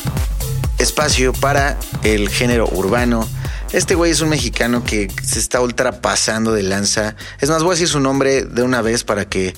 espacio 0.78 1.32
para 1.32 1.76
el 2.04 2.28
género 2.28 2.68
urbano. 2.68 3.28
Este 3.72 3.96
güey 3.96 4.12
es 4.12 4.20
un 4.20 4.28
mexicano 4.28 4.84
que 4.84 5.10
se 5.20 5.40
está 5.40 5.60
ultrapasando 5.60 6.52
de 6.52 6.62
lanza. 6.62 7.16
Es 7.40 7.50
más, 7.50 7.64
voy 7.64 7.70
a 7.70 7.74
decir 7.74 7.88
su 7.88 7.98
nombre 7.98 8.44
de 8.44 8.62
una 8.62 8.82
vez 8.82 9.02
para 9.02 9.28
que 9.28 9.52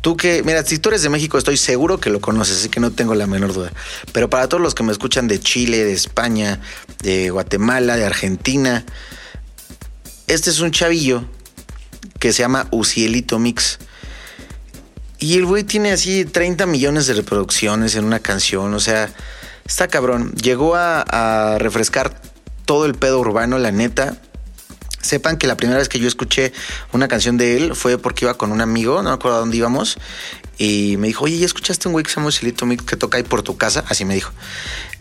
tú 0.00 0.16
que, 0.16 0.42
mira, 0.42 0.64
si 0.64 0.78
tú 0.80 0.88
eres 0.88 1.02
de 1.02 1.10
México, 1.10 1.38
estoy 1.38 1.56
seguro 1.56 2.00
que 2.00 2.10
lo 2.10 2.20
conoces, 2.20 2.58
así 2.58 2.68
que 2.68 2.80
no 2.80 2.90
tengo 2.90 3.14
la 3.14 3.28
menor 3.28 3.52
duda. 3.52 3.70
Pero 4.10 4.28
para 4.30 4.48
todos 4.48 4.60
los 4.60 4.74
que 4.74 4.82
me 4.82 4.90
escuchan 4.90 5.28
de 5.28 5.38
Chile, 5.38 5.84
de 5.84 5.92
España, 5.92 6.58
de 7.04 7.30
Guatemala, 7.30 7.94
de 7.94 8.04
Argentina, 8.04 8.84
este 10.26 10.50
es 10.50 10.58
un 10.58 10.72
chavillo 10.72 11.24
que 12.18 12.32
se 12.32 12.42
llama 12.42 12.66
Ucielito 12.72 13.38
Mix. 13.38 13.78
Y 15.18 15.36
el 15.38 15.46
güey 15.46 15.64
tiene 15.64 15.92
así 15.92 16.24
30 16.24 16.66
millones 16.66 17.06
de 17.06 17.14
reproducciones 17.14 17.94
en 17.94 18.04
una 18.04 18.20
canción, 18.20 18.74
o 18.74 18.80
sea, 18.80 19.10
está 19.64 19.88
cabrón. 19.88 20.32
Llegó 20.34 20.74
a, 20.74 21.02
a 21.02 21.58
refrescar 21.58 22.20
todo 22.66 22.84
el 22.84 22.94
pedo 22.94 23.20
urbano, 23.20 23.58
la 23.58 23.72
neta. 23.72 24.18
Sepan 25.00 25.38
que 25.38 25.46
la 25.46 25.56
primera 25.56 25.78
vez 25.78 25.88
que 25.88 26.00
yo 26.00 26.08
escuché 26.08 26.52
una 26.92 27.06
canción 27.06 27.36
de 27.36 27.56
él 27.56 27.76
fue 27.76 27.96
porque 27.96 28.24
iba 28.24 28.34
con 28.34 28.50
un 28.50 28.60
amigo, 28.60 29.02
no 29.02 29.10
me 29.10 29.14
acuerdo 29.14 29.38
dónde 29.38 29.56
íbamos, 29.56 29.98
y 30.58 30.96
me 30.98 31.08
dijo, 31.08 31.24
oye, 31.24 31.38
¿ya 31.38 31.46
escuchaste 31.46 31.88
un 31.88 31.92
güey 31.92 32.04
que 32.04 32.10
se 32.10 32.16
llama 32.16 32.28
Ucielito 32.28 32.66
Mix 32.66 32.84
que 32.84 32.96
toca 32.96 33.18
ahí 33.18 33.22
por 33.22 33.42
tu 33.42 33.56
casa? 33.56 33.84
Así 33.88 34.04
me 34.04 34.14
dijo. 34.14 34.32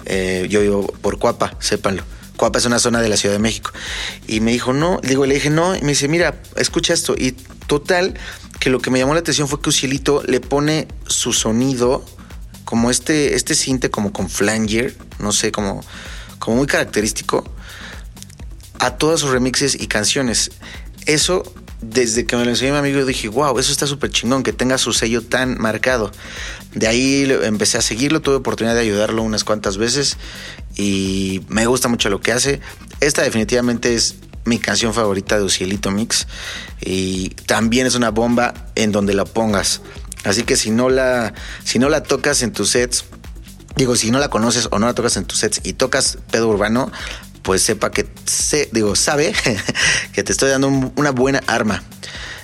Eh, 0.05 0.47
yo 0.49 0.61
vivo 0.61 0.87
por 1.01 1.17
Cuapa, 1.17 1.55
sépanlo. 1.59 2.03
Cuapa 2.35 2.59
es 2.59 2.65
una 2.65 2.79
zona 2.79 3.01
de 3.01 3.07
la 3.07 3.15
Ciudad 3.15 3.33
de 3.33 3.39
México. 3.39 3.71
Y 4.27 4.41
me 4.41 4.51
dijo, 4.51 4.73
no, 4.73 4.99
digo, 5.01 5.25
le 5.25 5.35
dije, 5.35 5.49
no, 5.49 5.75
y 5.75 5.81
me 5.81 5.89
dice, 5.89 6.07
mira, 6.09 6.41
escucha 6.57 6.93
esto. 6.93 7.15
Y 7.17 7.31
total, 7.67 8.15
que 8.59 8.69
lo 8.69 8.79
que 8.79 8.89
me 8.89 8.99
llamó 8.99 9.13
la 9.13 9.19
atención 9.19 9.47
fue 9.47 9.61
que 9.61 9.69
Ucielito 9.69 10.23
le 10.25 10.39
pone 10.39 10.87
su 11.07 11.33
sonido 11.33 12.05
como 12.63 12.89
este, 12.89 13.35
este 13.35 13.55
cinte 13.55 13.89
como 13.89 14.11
con 14.11 14.29
flanger, 14.29 14.95
no 15.19 15.31
sé, 15.31 15.51
como, 15.51 15.81
como 16.39 16.57
muy 16.57 16.67
característico 16.67 17.43
a 18.79 18.97
todos 18.97 19.21
sus 19.21 19.29
remixes 19.29 19.79
y 19.79 19.87
canciones. 19.87 20.51
Eso, 21.05 21.43
desde 21.81 22.25
que 22.25 22.35
me 22.35 22.43
lo 22.43 22.49
enseñó 22.49 22.73
mi 22.73 22.79
amigo, 22.79 23.05
dije, 23.05 23.27
wow, 23.27 23.57
eso 23.59 23.71
está 23.71 23.87
súper 23.87 24.09
chingón, 24.09 24.43
que 24.43 24.51
tenga 24.51 24.77
su 24.77 24.91
sello 24.91 25.21
tan 25.21 25.59
marcado. 25.59 26.11
De 26.73 26.87
ahí 26.87 27.31
empecé 27.43 27.77
a 27.77 27.81
seguirlo, 27.81 28.21
tuve 28.21 28.35
oportunidad 28.35 28.75
de 28.75 28.81
ayudarlo 28.81 29.23
unas 29.23 29.43
cuantas 29.43 29.77
veces 29.77 30.17
y 30.75 31.41
me 31.47 31.67
gusta 31.67 31.87
mucho 31.87 32.09
lo 32.09 32.19
que 32.19 32.31
hace. 32.31 32.59
Esta 32.99 33.21
definitivamente 33.21 33.93
es 33.93 34.15
mi 34.45 34.59
canción 34.59 34.93
favorita 34.93 35.37
de 35.37 35.43
Ucielito 35.43 35.91
Mix 35.91 36.27
y 36.79 37.29
también 37.47 37.87
es 37.87 37.95
una 37.95 38.11
bomba 38.11 38.53
en 38.75 38.91
donde 38.91 39.13
la 39.13 39.25
pongas. 39.25 39.81
Así 40.23 40.43
que 40.43 40.55
si 40.55 40.71
no 40.71 40.89
la, 40.89 41.33
si 41.63 41.79
no 41.79 41.89
la 41.89 42.03
tocas 42.03 42.41
en 42.41 42.51
tus 42.51 42.69
sets, 42.69 43.05
digo, 43.75 43.95
si 43.95 44.11
no 44.11 44.19
la 44.19 44.29
conoces 44.29 44.69
o 44.71 44.79
no 44.79 44.87
la 44.87 44.93
tocas 44.93 45.17
en 45.17 45.25
tus 45.25 45.39
sets 45.39 45.61
y 45.63 45.73
tocas 45.73 46.17
pedo 46.31 46.47
urbano, 46.47 46.91
pues 47.41 47.61
sepa 47.61 47.91
que 47.91 48.07
digo, 48.71 48.95
sabe 48.95 49.33
que 50.13 50.23
te 50.23 50.31
estoy 50.31 50.49
dando 50.49 50.67
un, 50.67 50.93
una 50.95 51.11
buena 51.11 51.41
arma. 51.47 51.83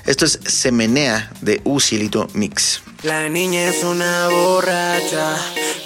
Esto 0.06 0.26
es 0.26 0.40
Semenea 0.46 1.32
de 1.42 1.62
Ucielito 1.64 2.28
Mix. 2.34 2.82
La 3.04 3.28
niña 3.30 3.64
es 3.64 3.84
una 3.84 4.28
borracha, 4.28 5.36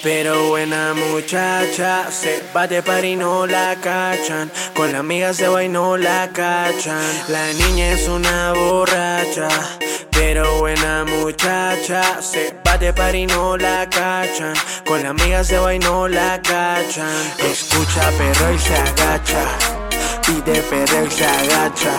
pero 0.03 0.49
buena 0.49 0.93
muchacha. 0.93 2.11
Se 2.11 2.43
va 2.53 2.67
de 2.67 2.83
par 2.83 3.05
y 3.05 3.15
no 3.15 3.47
la 3.47 3.77
cachan. 3.81 4.51
Con 4.75 4.91
la 4.91 4.99
amiga 4.99 5.33
se 5.33 5.47
va 5.47 5.63
y 5.63 5.69
no 5.69 5.95
la 5.95 6.29
cachan. 6.33 7.01
La 7.29 7.53
niña 7.53 7.93
es 7.93 8.09
una 8.09 8.51
borracha, 8.51 9.47
pero 10.11 10.59
buena 10.59 11.05
muchacha. 11.05 12.21
Se 12.21 12.53
va 12.67 12.77
de 12.77 12.91
par 12.91 13.15
y 13.15 13.25
no 13.25 13.55
la 13.55 13.89
cachan. 13.89 14.53
Con 14.85 15.01
la 15.01 15.09
amiga 15.11 15.41
se 15.45 15.57
va 15.57 15.73
y 15.73 15.79
no 15.79 16.09
la 16.09 16.41
cachan. 16.41 17.15
Escucha 17.39 18.11
perro 18.17 18.53
y 18.53 18.59
se 18.59 18.75
agacha. 18.75 19.45
Pide 20.25 20.59
perro 20.63 21.05
y 21.07 21.11
se 21.11 21.25
agacha. 21.25 21.97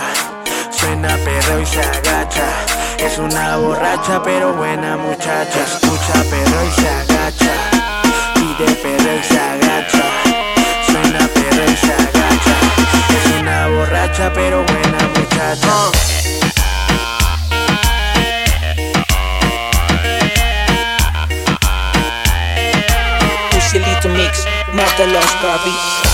Suena 0.69 1.17
perro 1.17 1.59
y 1.59 1.65
se 1.65 1.79
agacha. 1.79 2.86
Es 2.99 3.17
una 3.19 3.57
borracha 3.57 4.21
pero 4.23 4.53
buena 4.53 4.97
muchacha. 4.97 5.63
Escucha 5.63 6.13
perro 6.29 6.65
y 6.65 6.81
se 6.81 6.89
agacha. 6.89 7.53
Pide 8.35 8.73
perro 8.75 9.13
y 9.19 9.23
se 9.23 9.39
agacha. 9.39 10.03
Suena 10.85 11.27
perro 11.27 11.63
y 11.71 11.75
se 11.77 11.93
agacha. 11.93 12.55
Es 13.09 13.41
una 13.41 13.67
borracha 13.67 14.31
pero 14.33 14.63
buena 14.63 15.07
muchacha. 15.15 16.07
Mix, 24.07 24.47
mátalos 24.73 25.25
papi. 25.41 26.06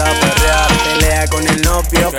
Encanta 0.00 0.20
perrear. 0.20 0.68
Pelea 0.84 1.26
con 1.28 1.46
el 1.46 1.62
novio 1.62 2.10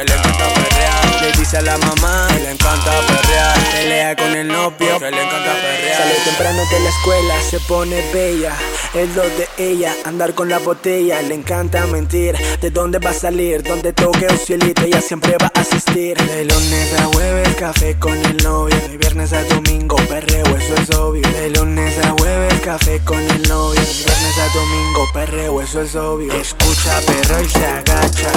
dice 1.41 1.57
a 1.57 1.61
la 1.63 1.77
mamá 1.79 2.27
que 2.27 2.39
le 2.39 2.51
encanta 2.51 2.91
perrear. 3.07 3.59
Pelea 3.71 4.15
con 4.15 4.27
el 4.27 4.37
el 4.41 4.47
novio, 4.47 4.99
que 4.99 5.11
le 5.11 5.23
encanta 5.23 5.53
perrear. 5.53 5.97
Sale 5.97 6.15
temprano 6.23 6.61
de 6.71 6.79
la 6.79 6.89
escuela, 6.89 7.41
se 7.41 7.59
pone 7.61 8.01
bella. 8.13 8.53
Es 8.93 9.15
lo 9.15 9.23
de 9.23 9.47
ella, 9.57 9.95
andar 10.05 10.35
con 10.35 10.49
la 10.49 10.59
botella. 10.59 11.21
Le 11.23 11.33
encanta 11.33 11.85
mentir. 11.87 12.37
¿De 12.61 12.69
dónde 12.69 12.99
va 12.99 13.09
a 13.09 13.13
salir? 13.13 13.63
Donde 13.63 13.91
toque 13.91 14.27
un 14.29 14.37
cielito, 14.37 14.83
ella 14.83 15.01
siempre 15.01 15.35
va 15.41 15.51
a 15.53 15.59
asistir. 15.59 16.15
De 16.17 16.45
lunes 16.45 16.99
a 16.99 17.03
jueves, 17.05 17.55
café 17.55 17.97
con 17.97 18.17
el 18.17 18.37
novio. 18.37 18.75
De 18.87 18.97
viernes 18.97 19.33
a 19.33 19.43
domingo, 19.43 19.95
perreo, 20.07 20.45
eso 20.57 20.75
es 20.75 20.95
obvio. 20.95 21.27
De 21.27 21.49
lunes 21.49 21.97
a 22.05 22.11
jueves, 22.19 22.61
café 22.61 22.99
con 23.03 23.19
el 23.19 23.41
novio. 23.49 23.81
De 23.81 24.03
viernes 24.05 24.37
a 24.37 24.53
domingo, 24.53 25.07
perreo, 25.13 25.61
eso 25.61 25.81
es 25.81 25.95
obvio. 25.95 26.33
Escucha 26.33 26.99
perro 27.07 27.41
y 27.41 27.49
se 27.49 27.65
agacha. 27.65 28.31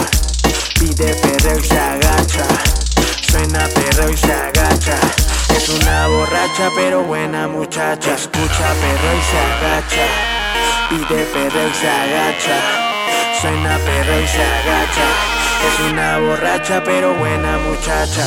Pide 0.78 1.14
perreo 1.14 1.58
y 1.58 1.64
se 1.64 1.78
agacha. 1.78 2.83
Suena 3.34 3.66
perro 3.66 4.08
y 4.12 4.16
se 4.16 4.32
agacha. 4.32 4.96
Es 5.56 5.68
una 5.68 6.06
borracha 6.06 6.70
pero 6.76 7.02
buena 7.02 7.48
muchacha. 7.48 8.14
Escucha 8.14 8.74
perro 8.80 9.10
y 9.18 9.22
se 9.28 9.38
agacha. 9.50 10.06
Pide 10.88 11.24
perreo 11.24 11.68
y 11.68 11.74
se 11.74 11.88
agacha. 11.88 12.60
Suena 13.40 13.76
perro 13.78 14.20
y 14.20 14.28
se 14.28 14.40
agacha. 14.40 15.06
Es 15.66 15.90
una 15.90 16.18
borracha 16.18 16.84
pero 16.84 17.12
buena 17.14 17.58
muchacha. 17.58 18.24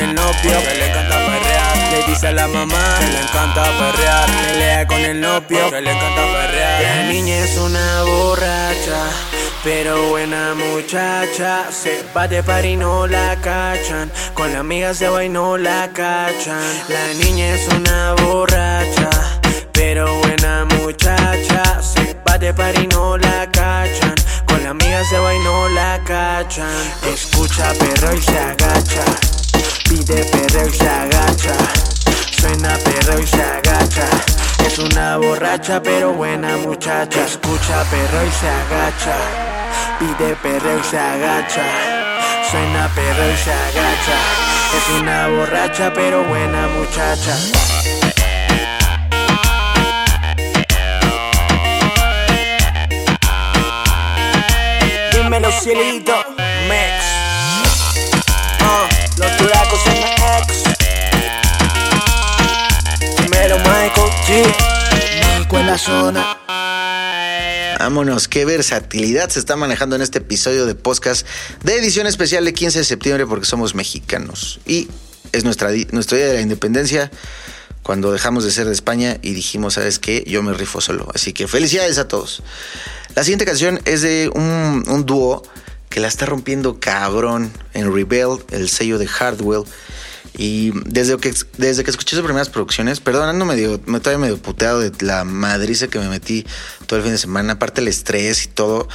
El 0.00 0.14
novio 0.14 0.34
que 0.42 0.74
le 0.74 0.90
encanta 0.90 1.16
perrear. 1.26 1.76
Le 1.90 2.12
dice 2.12 2.28
a 2.28 2.32
la 2.32 2.48
mamá 2.48 2.96
que 2.98 3.06
le 3.06 3.20
encanta 3.20 3.62
perrear. 3.78 4.26
Pelea 4.26 4.86
con 4.86 5.00
el 5.00 5.20
novio 5.20 5.70
que 5.70 5.80
le 5.80 5.90
encanta 5.90 6.22
perrear. 6.22 6.82
La 6.82 7.12
niña 7.12 7.36
es 7.38 7.56
una 7.58 8.02
borracha. 8.02 9.10
Pero 9.62 10.08
buena 10.08 10.54
muchacha, 10.54 11.70
se 11.70 12.02
va 12.16 12.26
de 12.26 12.42
par 12.42 12.64
y 12.64 12.76
no 12.76 13.06
la 13.06 13.36
cachan. 13.36 14.10
Con 14.32 14.52
la 14.54 14.60
amiga 14.60 14.94
se 14.94 15.06
va 15.08 15.22
y 15.22 15.28
no 15.28 15.58
la 15.58 15.90
cachan. 15.92 16.62
La 16.88 17.12
niña 17.22 17.54
es 17.54 17.68
una 17.68 18.14
borracha, 18.14 19.10
pero 19.72 20.14
buena 20.20 20.64
muchacha, 20.64 21.82
se 21.82 22.16
va 22.26 22.38
de 22.38 22.54
par 22.54 22.74
y 22.82 22.86
no 22.86 23.18
la 23.18 23.50
cachan. 23.52 24.14
Con 24.46 24.62
la 24.64 24.70
amiga 24.70 25.04
se 25.04 25.18
va 25.18 25.34
y 25.34 25.38
no 25.40 25.68
la 25.68 26.00
cachan. 26.06 26.72
Escucha 27.12 27.74
perro 27.74 28.16
y 28.16 28.22
se. 28.22 28.49
Pide 30.10 30.24
perro 30.24 30.66
y 30.66 30.72
se 30.72 30.88
agacha. 30.88 31.54
Suena 32.32 32.76
perro 32.78 33.20
y 33.20 33.26
se 33.28 33.40
agacha. 33.40 34.08
Es 34.66 34.76
una 34.80 35.16
borracha 35.18 35.80
pero 35.80 36.14
buena 36.14 36.56
muchacha. 36.56 37.26
Escucha 37.26 37.84
perro 37.84 38.26
y 38.26 38.30
se 38.32 38.48
agacha. 38.48 39.14
Pide 40.00 40.34
perro 40.42 40.80
y 40.80 40.82
se 40.82 40.98
agacha. 40.98 41.62
Suena 42.50 42.90
perro 42.92 43.30
y 43.32 43.36
se 43.36 43.52
agacha. 43.52 44.18
Es 44.76 45.00
una 45.00 45.28
borracha 45.28 45.92
pero 45.94 46.24
buena 46.24 46.66
muchacha. 46.66 47.36
Dímelo 55.12 55.52
cielito, 55.52 56.16
Mex. 56.68 57.29
Dímelo 63.18 63.58
Michael 63.58 64.10
G. 64.26 64.46
Michael 65.38 65.60
en 65.60 65.66
la 65.66 65.78
zona. 65.78 66.36
Vámonos, 67.78 68.28
qué 68.28 68.44
versatilidad 68.44 69.30
se 69.30 69.38
está 69.38 69.56
manejando 69.56 69.96
en 69.96 70.02
este 70.02 70.18
episodio 70.18 70.66
de 70.66 70.74
podcast 70.74 71.26
de 71.64 71.76
edición 71.76 72.06
especial 72.06 72.44
de 72.44 72.52
15 72.52 72.80
de 72.80 72.84
septiembre 72.84 73.26
porque 73.26 73.46
somos 73.46 73.74
mexicanos. 73.74 74.60
Y 74.66 74.88
es 75.32 75.44
nuestra, 75.44 75.70
nuestro 75.92 76.16
día 76.18 76.26
de 76.26 76.34
la 76.34 76.40
independencia 76.40 77.10
cuando 77.82 78.12
dejamos 78.12 78.44
de 78.44 78.50
ser 78.50 78.66
de 78.66 78.72
España 78.72 79.16
y 79.22 79.32
dijimos, 79.32 79.74
¿sabes 79.74 79.98
qué? 79.98 80.24
Yo 80.26 80.42
me 80.42 80.52
rifo 80.52 80.80
solo. 80.80 81.08
Así 81.14 81.32
que 81.32 81.48
felicidades 81.48 81.98
a 81.98 82.06
todos. 82.06 82.42
La 83.14 83.24
siguiente 83.24 83.46
canción 83.46 83.80
es 83.84 84.02
de 84.02 84.30
un, 84.34 84.84
un 84.86 85.06
dúo 85.06 85.42
que 85.90 86.00
la 86.00 86.08
está 86.08 86.24
rompiendo 86.24 86.78
cabrón 86.80 87.52
en 87.74 87.92
Rebel, 87.92 88.38
el 88.50 88.70
sello 88.70 88.96
de 88.96 89.06
Hardwell. 89.06 89.64
Y 90.38 90.70
desde 90.86 91.18
que, 91.18 91.34
desde 91.58 91.82
que 91.84 91.90
escuché 91.90 92.14
sus 92.16 92.24
primeras 92.24 92.48
producciones, 92.48 93.00
perdón, 93.00 93.28
ando 93.28 93.44
medio, 93.44 93.80
me 93.86 93.98
todavía 93.98 94.24
medio 94.24 94.40
puteado 94.40 94.80
de 94.80 94.92
la 95.04 95.24
madriza 95.24 95.88
que 95.88 95.98
me 95.98 96.08
metí 96.08 96.46
todo 96.86 96.98
el 96.98 97.02
fin 97.02 97.12
de 97.12 97.18
semana, 97.18 97.54
aparte 97.54 97.80
el 97.80 97.88
estrés 97.88 98.44
y 98.44 98.48
todo, 98.48 98.88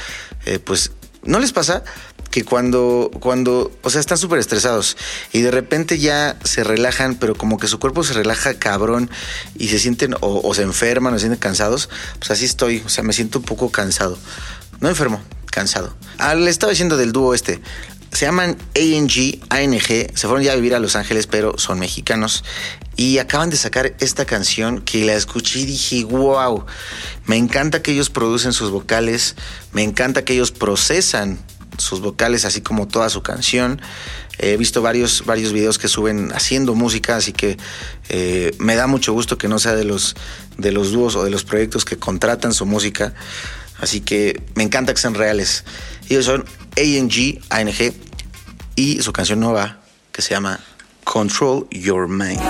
eh, 0.45 0.59
pues, 0.59 0.93
¿no 1.23 1.39
les 1.39 1.51
pasa? 1.51 1.83
Que 2.31 2.45
cuando, 2.45 3.11
cuando, 3.19 3.77
o 3.81 3.89
sea, 3.89 3.99
están 3.99 4.17
súper 4.17 4.39
estresados 4.39 4.95
y 5.33 5.41
de 5.41 5.51
repente 5.51 5.99
ya 5.99 6.37
se 6.45 6.63
relajan, 6.63 7.15
pero 7.15 7.35
como 7.35 7.57
que 7.59 7.67
su 7.67 7.79
cuerpo 7.79 8.03
se 8.03 8.13
relaja 8.13 8.53
cabrón 8.53 9.09
y 9.57 9.67
se 9.67 9.79
sienten 9.79 10.13
o, 10.21 10.41
o 10.41 10.53
se 10.53 10.61
enferman 10.61 11.13
o 11.13 11.17
se 11.17 11.23
sienten 11.23 11.39
cansados, 11.39 11.89
pues 12.19 12.31
así 12.31 12.45
estoy, 12.45 12.81
o 12.85 12.89
sea, 12.89 13.03
me 13.03 13.11
siento 13.11 13.39
un 13.39 13.45
poco 13.45 13.69
cansado. 13.69 14.17
No 14.79 14.89
enfermo, 14.89 15.21
cansado. 15.55 15.95
Ah, 16.17 16.35
le 16.35 16.51
estaba 16.51 16.71
diciendo 16.71 16.97
del 16.97 17.13
dúo 17.13 17.33
este. 17.33 17.61
Se 18.11 18.25
llaman 18.25 18.57
ANG, 18.75 19.39
ANG, 19.49 19.87
se 20.13 20.27
fueron 20.27 20.43
ya 20.43 20.51
a 20.53 20.55
vivir 20.55 20.75
a 20.75 20.79
Los 20.79 20.95
Ángeles, 20.95 21.27
pero 21.27 21.57
son 21.57 21.79
mexicanos. 21.79 22.43
Y 22.97 23.17
acaban 23.17 23.49
de 23.49 23.57
sacar 23.57 23.93
esta 23.99 24.25
canción 24.25 24.81
que 24.81 25.05
la 25.05 25.15
escuché 25.15 25.59
y 25.59 25.65
dije, 25.65 26.03
wow, 26.05 26.65
me 27.25 27.37
encanta 27.37 27.81
que 27.81 27.91
ellos 27.91 28.09
producen 28.09 28.53
sus 28.53 28.69
vocales, 28.69 29.35
me 29.71 29.83
encanta 29.83 30.23
que 30.23 30.33
ellos 30.33 30.51
procesan 30.51 31.39
sus 31.77 31.99
vocales, 31.99 32.45
así 32.45 32.61
como 32.61 32.87
toda 32.87 33.09
su 33.09 33.21
canción. 33.21 33.81
He 34.37 34.57
visto 34.57 34.81
varios, 34.81 35.25
varios 35.25 35.53
videos 35.53 35.77
que 35.77 35.87
suben 35.87 36.31
haciendo 36.33 36.75
música, 36.75 37.15
así 37.17 37.31
que 37.33 37.57
eh, 38.09 38.55
me 38.59 38.75
da 38.75 38.87
mucho 38.87 39.13
gusto 39.13 39.37
que 39.37 39.47
no 39.47 39.59
sea 39.59 39.73
de 39.73 39.85
los, 39.85 40.15
de 40.57 40.71
los 40.71 40.91
dúos 40.91 41.15
o 41.15 41.23
de 41.23 41.29
los 41.29 41.43
proyectos 41.43 41.85
que 41.85 41.97
contratan 41.97 42.53
su 42.53 42.65
música. 42.65 43.13
Así 43.79 44.01
que 44.01 44.41
me 44.55 44.63
encanta 44.63 44.93
que 44.93 44.99
sean 44.99 45.13
reales. 45.13 45.63
Ellos 46.09 46.25
son 46.25 46.45
ANG, 46.77 47.39
ANG, 47.49 47.93
y 48.75 49.01
su 49.01 49.13
canción 49.13 49.39
nueva 49.39 49.77
que 50.11 50.21
se 50.21 50.31
llama 50.31 50.59
Control 51.03 51.67
Your 51.71 52.07
Mind. 52.07 52.41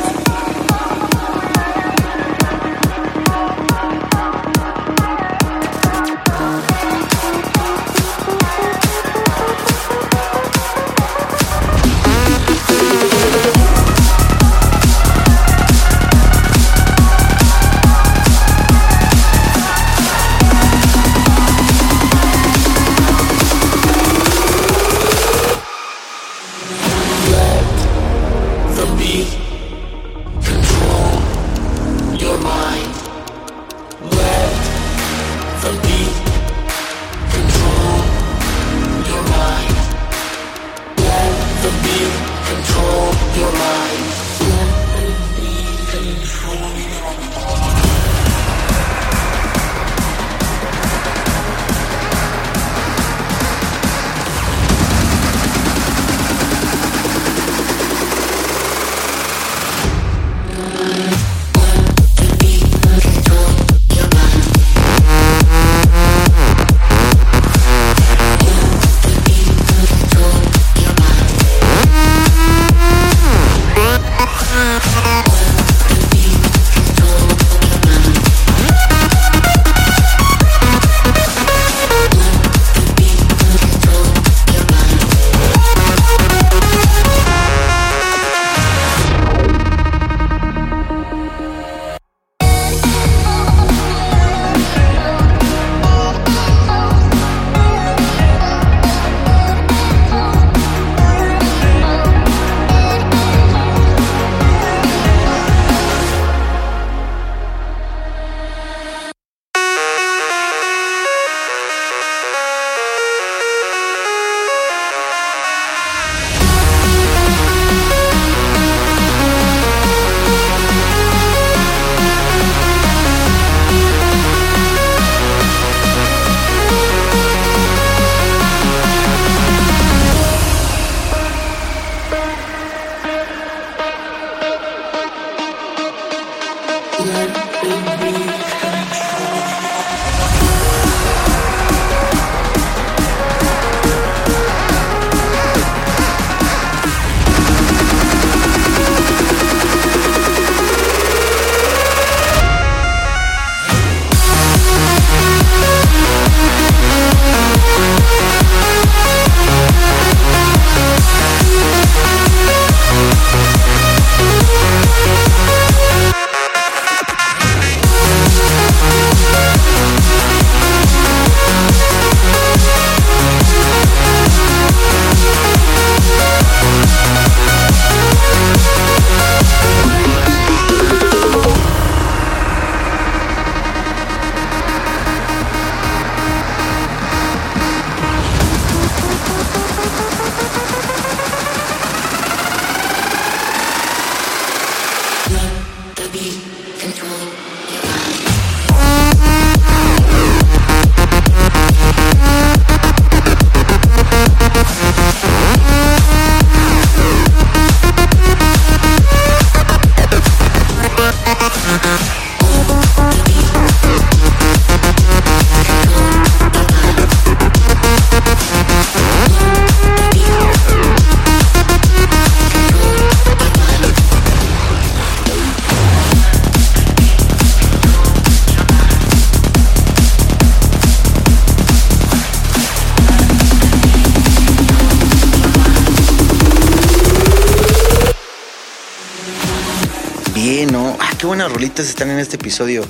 Están 241.65 242.10
en 242.10 242.19
este 242.19 242.36
episodio. 242.36 242.86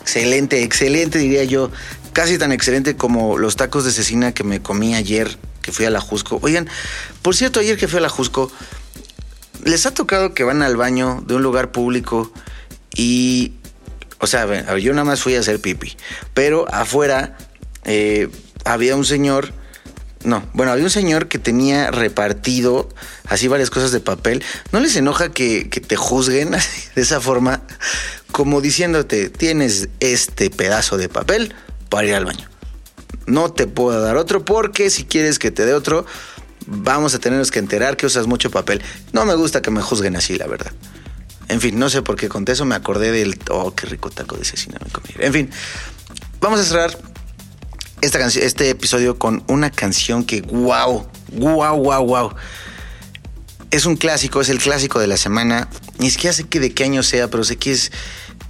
Excelente, 0.00 0.62
excelente, 0.62 1.18
diría 1.18 1.44
yo. 1.44 1.70
Casi 2.12 2.38
tan 2.38 2.52
excelente 2.52 2.96
como 2.96 3.38
los 3.38 3.56
tacos 3.56 3.84
de 3.84 3.92
cecina 3.92 4.32
que 4.32 4.44
me 4.44 4.62
comí 4.62 4.94
ayer, 4.94 5.36
que 5.62 5.72
fui 5.72 5.84
a 5.84 5.90
la 5.90 6.00
Jusco. 6.00 6.38
Oigan, 6.42 6.68
por 7.22 7.36
cierto, 7.36 7.60
ayer 7.60 7.76
que 7.76 7.88
fui 7.88 7.98
a 7.98 8.00
la 8.00 8.08
Jusco, 8.08 8.50
¿les 9.64 9.84
ha 9.84 9.92
tocado 9.92 10.32
que 10.32 10.44
van 10.44 10.62
al 10.62 10.76
baño 10.76 11.22
de 11.26 11.34
un 11.34 11.42
lugar 11.42 11.72
público 11.72 12.32
y. 12.94 13.52
O 14.18 14.26
sea, 14.26 14.76
yo 14.78 14.92
nada 14.92 15.04
más 15.04 15.20
fui 15.20 15.34
a 15.34 15.40
hacer 15.40 15.60
pipi, 15.60 15.94
pero 16.32 16.66
afuera 16.72 17.36
eh, 17.84 18.30
había 18.64 18.96
un 18.96 19.04
señor 19.04 19.52
no, 20.26 20.42
bueno, 20.54 20.72
había 20.72 20.82
un 20.82 20.90
señor 20.90 21.28
que 21.28 21.38
tenía 21.38 21.92
repartido 21.92 22.88
así 23.28 23.46
varias 23.46 23.70
cosas 23.70 23.92
de 23.92 24.00
papel. 24.00 24.42
¿No 24.72 24.80
les 24.80 24.96
enoja 24.96 25.30
que, 25.30 25.64
te 25.64 25.96
juzguen 25.96 26.54
así, 26.56 26.82
de 26.96 27.02
esa 27.02 27.20
forma? 27.20 27.62
Como 28.32 28.60
diciéndote, 28.60 29.30
tienes 29.30 29.88
este 30.00 30.50
pedazo 30.50 30.96
de 30.96 31.08
papel 31.08 31.54
para 31.88 32.08
ir 32.08 32.14
al 32.14 32.24
baño. 32.24 32.48
No 33.26 33.52
te 33.52 33.68
puedo 33.68 34.00
dar 34.00 34.16
otro 34.16 34.44
porque 34.44 34.90
si 34.90 35.04
quieres 35.04 35.38
que 35.38 35.52
te 35.52 35.64
dé 35.64 35.74
otro, 35.74 36.04
vamos 36.66 37.14
a 37.14 37.20
tenernos 37.20 37.52
que 37.52 37.60
enterar 37.60 37.96
que 37.96 38.06
usas 38.06 38.26
mucho 38.26 38.50
papel. 38.50 38.82
No 39.12 39.24
me 39.26 39.36
gusta 39.36 39.62
que 39.62 39.70
me 39.70 39.80
juzguen 39.80 40.16
así, 40.16 40.36
la 40.36 40.48
verdad. 40.48 40.72
En 41.48 41.60
fin, 41.60 41.78
no 41.78 41.88
sé 41.88 42.02
por 42.02 42.16
qué 42.16 42.28
conté 42.28 42.52
eso, 42.52 42.64
me 42.64 42.74
acordé 42.74 43.12
del... 43.12 43.38
Oh, 43.50 43.76
qué 43.76 43.86
rico 43.86 44.10
taco 44.10 44.36
de 44.36 44.44
cecina 44.44 44.80
me 44.84 44.90
comí. 44.90 45.08
En 45.20 45.32
fin, 45.32 45.50
vamos 46.40 46.58
a 46.58 46.64
cerrar 46.64 47.15
esta 48.00 48.18
canción, 48.18 48.44
este 48.44 48.70
episodio 48.70 49.18
con 49.18 49.42
una 49.48 49.70
canción 49.70 50.24
que 50.24 50.42
wow, 50.42 51.06
wow, 51.32 51.76
wow, 51.76 52.04
wow. 52.04 52.34
Es 53.70 53.84
un 53.86 53.96
clásico, 53.96 54.40
es 54.40 54.48
el 54.48 54.58
clásico 54.58 55.00
de 55.00 55.06
la 55.06 55.16
semana. 55.16 55.68
Ni 55.98 56.10
siquiera 56.10 56.32
sé 56.32 56.44
que 56.44 56.60
de 56.60 56.72
qué 56.72 56.84
año 56.84 57.02
sea, 57.02 57.28
pero 57.28 57.42
sé 57.44 57.56
que 57.56 57.72
es, 57.72 57.90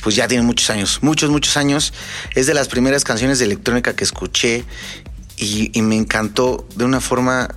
pues 0.03 0.15
ya 0.15 0.29
tiene 0.29 0.45
muchos 0.45 0.69
años, 0.71 0.99
muchos, 1.03 1.31
muchos 1.31 1.57
años. 1.57 1.93
Es 2.35 2.47
de 2.47 2.55
las 2.55 2.69
primeras 2.69 3.05
canciones 3.05 3.39
de 3.39 3.47
electrónica 3.47 3.97
que 3.97 4.05
escuché 4.05 4.65
y, 5.37 5.71
y 5.77 5.83
me 5.83 5.97
encantó 5.97 6.67
de 6.77 6.85
una 6.85 7.01
forma 7.01 7.49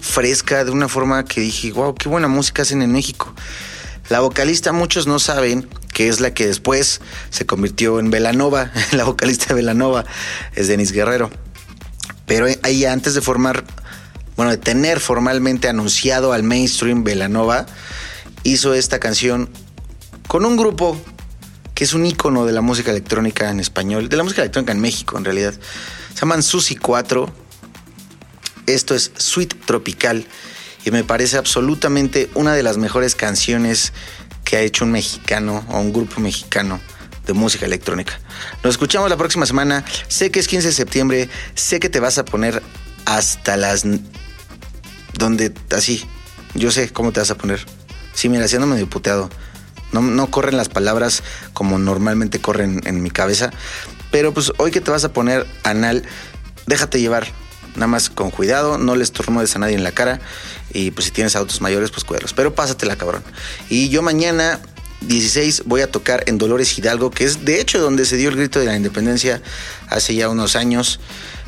fresca, 0.00 0.64
de 0.64 0.70
una 0.70 0.88
forma 0.88 1.24
que 1.24 1.40
dije, 1.40 1.72
wow, 1.72 1.94
qué 1.94 2.08
buena 2.08 2.28
música 2.28 2.62
hacen 2.62 2.82
en 2.82 2.92
México. 2.92 3.34
La 4.10 4.20
vocalista 4.20 4.72
muchos 4.72 5.06
no 5.06 5.18
saben 5.18 5.66
que 5.94 6.08
es 6.08 6.20
la 6.20 6.34
que 6.34 6.46
después 6.46 7.00
se 7.30 7.46
convirtió 7.46 7.98
en 7.98 8.10
Velanova, 8.10 8.70
la 8.92 9.04
vocalista 9.04 9.46
de 9.46 9.54
Velanova 9.54 10.04
es 10.54 10.68
Denis 10.68 10.92
Guerrero. 10.92 11.30
Pero 12.26 12.46
ahí 12.62 12.84
antes 12.84 13.14
de 13.14 13.22
formar, 13.22 13.64
bueno, 14.36 14.50
de 14.50 14.58
tener 14.58 15.00
formalmente 15.00 15.68
anunciado 15.68 16.34
al 16.34 16.42
mainstream 16.42 17.04
Velanova, 17.04 17.64
hizo 18.42 18.74
esta 18.74 18.98
canción 18.98 19.48
con 20.26 20.44
un 20.44 20.56
grupo 20.56 21.00
que 21.74 21.84
es 21.84 21.94
un 21.94 22.06
ícono 22.06 22.44
de 22.44 22.52
la 22.52 22.60
música 22.60 22.90
electrónica 22.90 23.50
en 23.50 23.60
español, 23.60 24.08
de 24.08 24.16
la 24.16 24.22
música 24.22 24.42
electrónica 24.42 24.72
en 24.72 24.80
México 24.80 25.16
en 25.16 25.24
realidad. 25.24 25.54
Se 26.12 26.20
llaman 26.20 26.42
Susi 26.42 26.76
4. 26.76 27.32
Esto 28.66 28.94
es 28.94 29.12
Sweet 29.16 29.64
Tropical 29.66 30.26
y 30.84 30.90
me 30.90 31.04
parece 31.04 31.36
absolutamente 31.36 32.30
una 32.34 32.54
de 32.54 32.62
las 32.62 32.78
mejores 32.78 33.14
canciones 33.14 33.92
que 34.44 34.56
ha 34.56 34.60
hecho 34.60 34.84
un 34.84 34.92
mexicano 34.92 35.64
o 35.68 35.78
un 35.78 35.92
grupo 35.92 36.20
mexicano 36.20 36.80
de 37.26 37.32
música 37.32 37.66
electrónica. 37.66 38.18
Nos 38.62 38.74
escuchamos 38.74 39.08
la 39.08 39.16
próxima 39.16 39.46
semana. 39.46 39.84
Sé 40.08 40.30
que 40.30 40.40
es 40.40 40.48
15 40.48 40.68
de 40.68 40.74
septiembre, 40.74 41.28
sé 41.54 41.80
que 41.80 41.88
te 41.88 42.00
vas 42.00 42.18
a 42.18 42.24
poner 42.24 42.62
hasta 43.06 43.56
las... 43.56 43.84
donde 45.14 45.52
así, 45.70 46.04
yo 46.54 46.70
sé 46.70 46.90
cómo 46.90 47.12
te 47.12 47.20
vas 47.20 47.30
a 47.30 47.36
poner. 47.36 47.64
Sí, 48.12 48.28
mira, 48.28 48.44
haciéndome 48.44 48.76
diputeado. 48.76 49.30
No, 49.92 50.02
no 50.02 50.30
corren 50.30 50.56
las 50.56 50.68
palabras 50.68 51.22
como 51.52 51.78
normalmente 51.78 52.40
corren 52.40 52.80
en 52.84 53.02
mi 53.02 53.10
cabeza. 53.10 53.50
Pero 54.10 54.34
pues 54.34 54.52
hoy 54.58 54.70
que 54.70 54.80
te 54.80 54.90
vas 54.90 55.04
a 55.04 55.12
poner 55.12 55.46
anal, 55.62 56.04
déjate 56.66 57.00
llevar 57.00 57.26
nada 57.74 57.86
más 57.86 58.10
con 58.10 58.30
cuidado, 58.30 58.78
no 58.78 58.96
les 58.96 59.12
tornudes 59.12 59.54
a 59.56 59.58
nadie 59.58 59.74
en 59.74 59.84
la 59.84 59.92
cara 59.92 60.20
y 60.72 60.90
pues 60.90 61.06
si 61.06 61.10
tienes 61.10 61.36
autos 61.36 61.60
mayores, 61.60 61.90
pues 61.90 62.04
cuídalos. 62.04 62.32
Pero 62.32 62.54
pásatela, 62.54 62.96
cabrón. 62.96 63.22
Y 63.68 63.88
yo 63.88 64.02
mañana 64.02 64.60
16 65.02 65.64
voy 65.66 65.82
a 65.82 65.90
tocar 65.90 66.24
en 66.26 66.38
Dolores 66.38 66.76
Hidalgo, 66.78 67.10
que 67.10 67.24
es 67.24 67.44
de 67.44 67.60
hecho 67.60 67.80
donde 67.80 68.04
se 68.06 68.16
dio 68.16 68.30
el 68.30 68.36
grito 68.36 68.58
de 68.58 68.66
la 68.66 68.76
independencia 68.76 69.42
hace 69.88 70.14
ya 70.14 70.28
unos 70.28 70.56
años. 70.56 71.00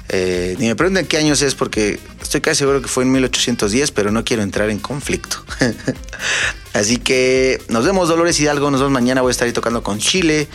Eh, 0.09 0.55
ni 0.61 0.69
me 0.69 0.77
pregunten 0.77 1.07
qué 1.07 1.17
años 1.17 1.43
es 1.43 1.57
porque 1.57 1.99
estoy 2.23 2.41
casi 2.41 2.59
seguro 2.59 2.81
que 2.81 2.89
fue 2.89 3.03
en 3.03 3.13
1810, 3.13 3.91
pero 3.91 4.13
no 4.13 4.25
quiero 4.25 4.43
entrar 4.43 4.71
en 4.71 4.79
conflicto. 4.79 5.45
Así 6.73 6.99
que 6.99 7.61
nos 7.69 7.85
vemos 7.85 8.09
Dolores 8.09 8.39
Hidalgo, 8.39 8.71
nos 8.71 8.81
vemos 8.81 8.93
mañana, 8.93 9.23
voy 9.23 9.31
a 9.31 9.33
estar 9.33 9.47
ahí 9.47 9.53
tocando 9.53 9.83
con 9.83 9.99
Chile 9.99 10.47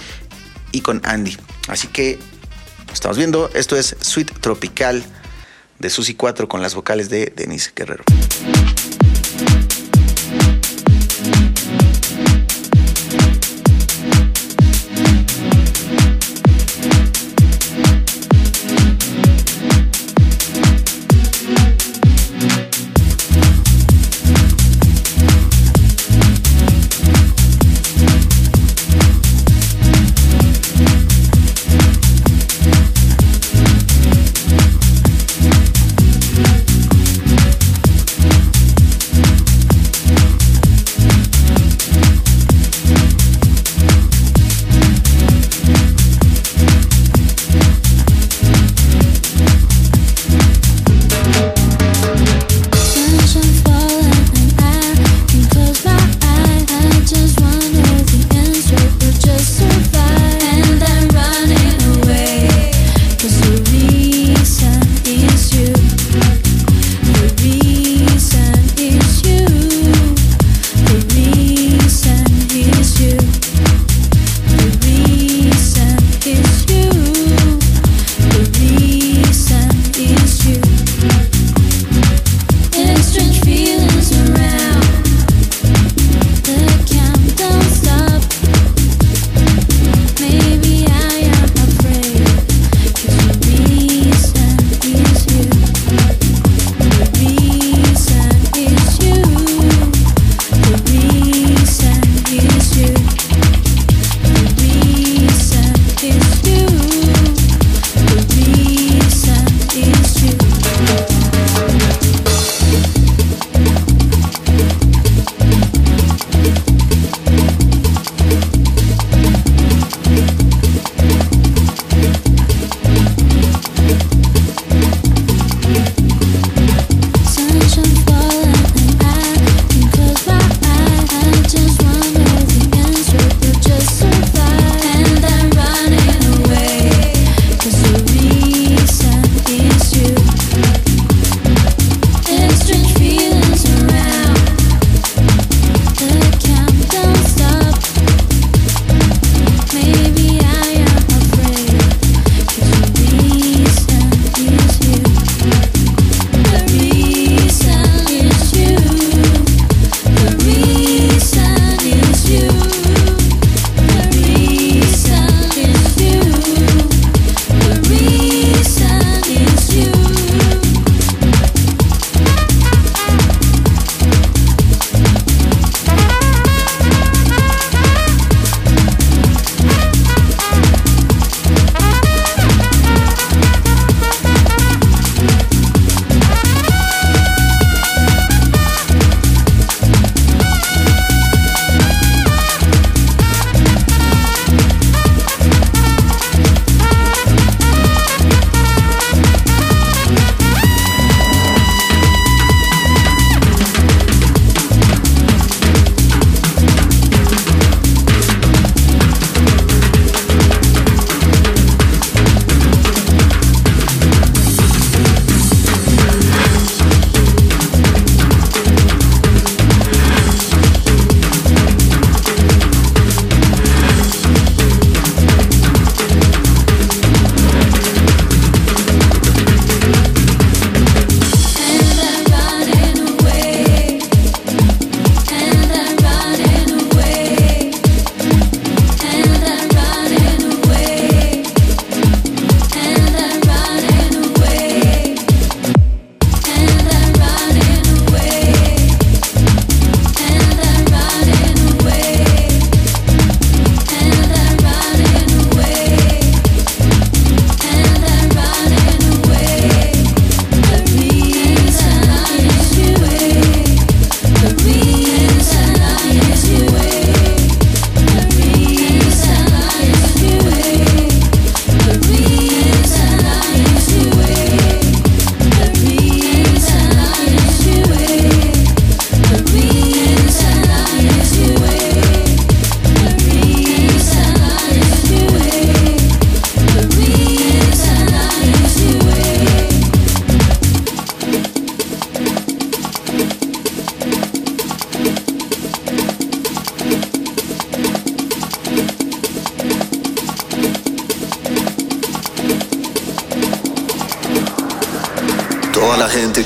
y 0.72 0.82
con 0.82 1.02
Andy. 1.04 1.36
Así 1.68 1.88
que 1.88 2.20
nos 2.86 2.94
estamos 2.94 3.18
viendo, 3.18 3.50
esto 3.54 3.76
es 3.76 3.96
Sweet 4.00 4.40
Tropical 4.40 5.04
de 5.82 5.90
Susi 5.90 6.14
4 6.14 6.48
con 6.48 6.62
las 6.62 6.76
vocales 6.76 7.10
de 7.10 7.34
Denise 7.36 7.72
Guerrero. 7.76 8.04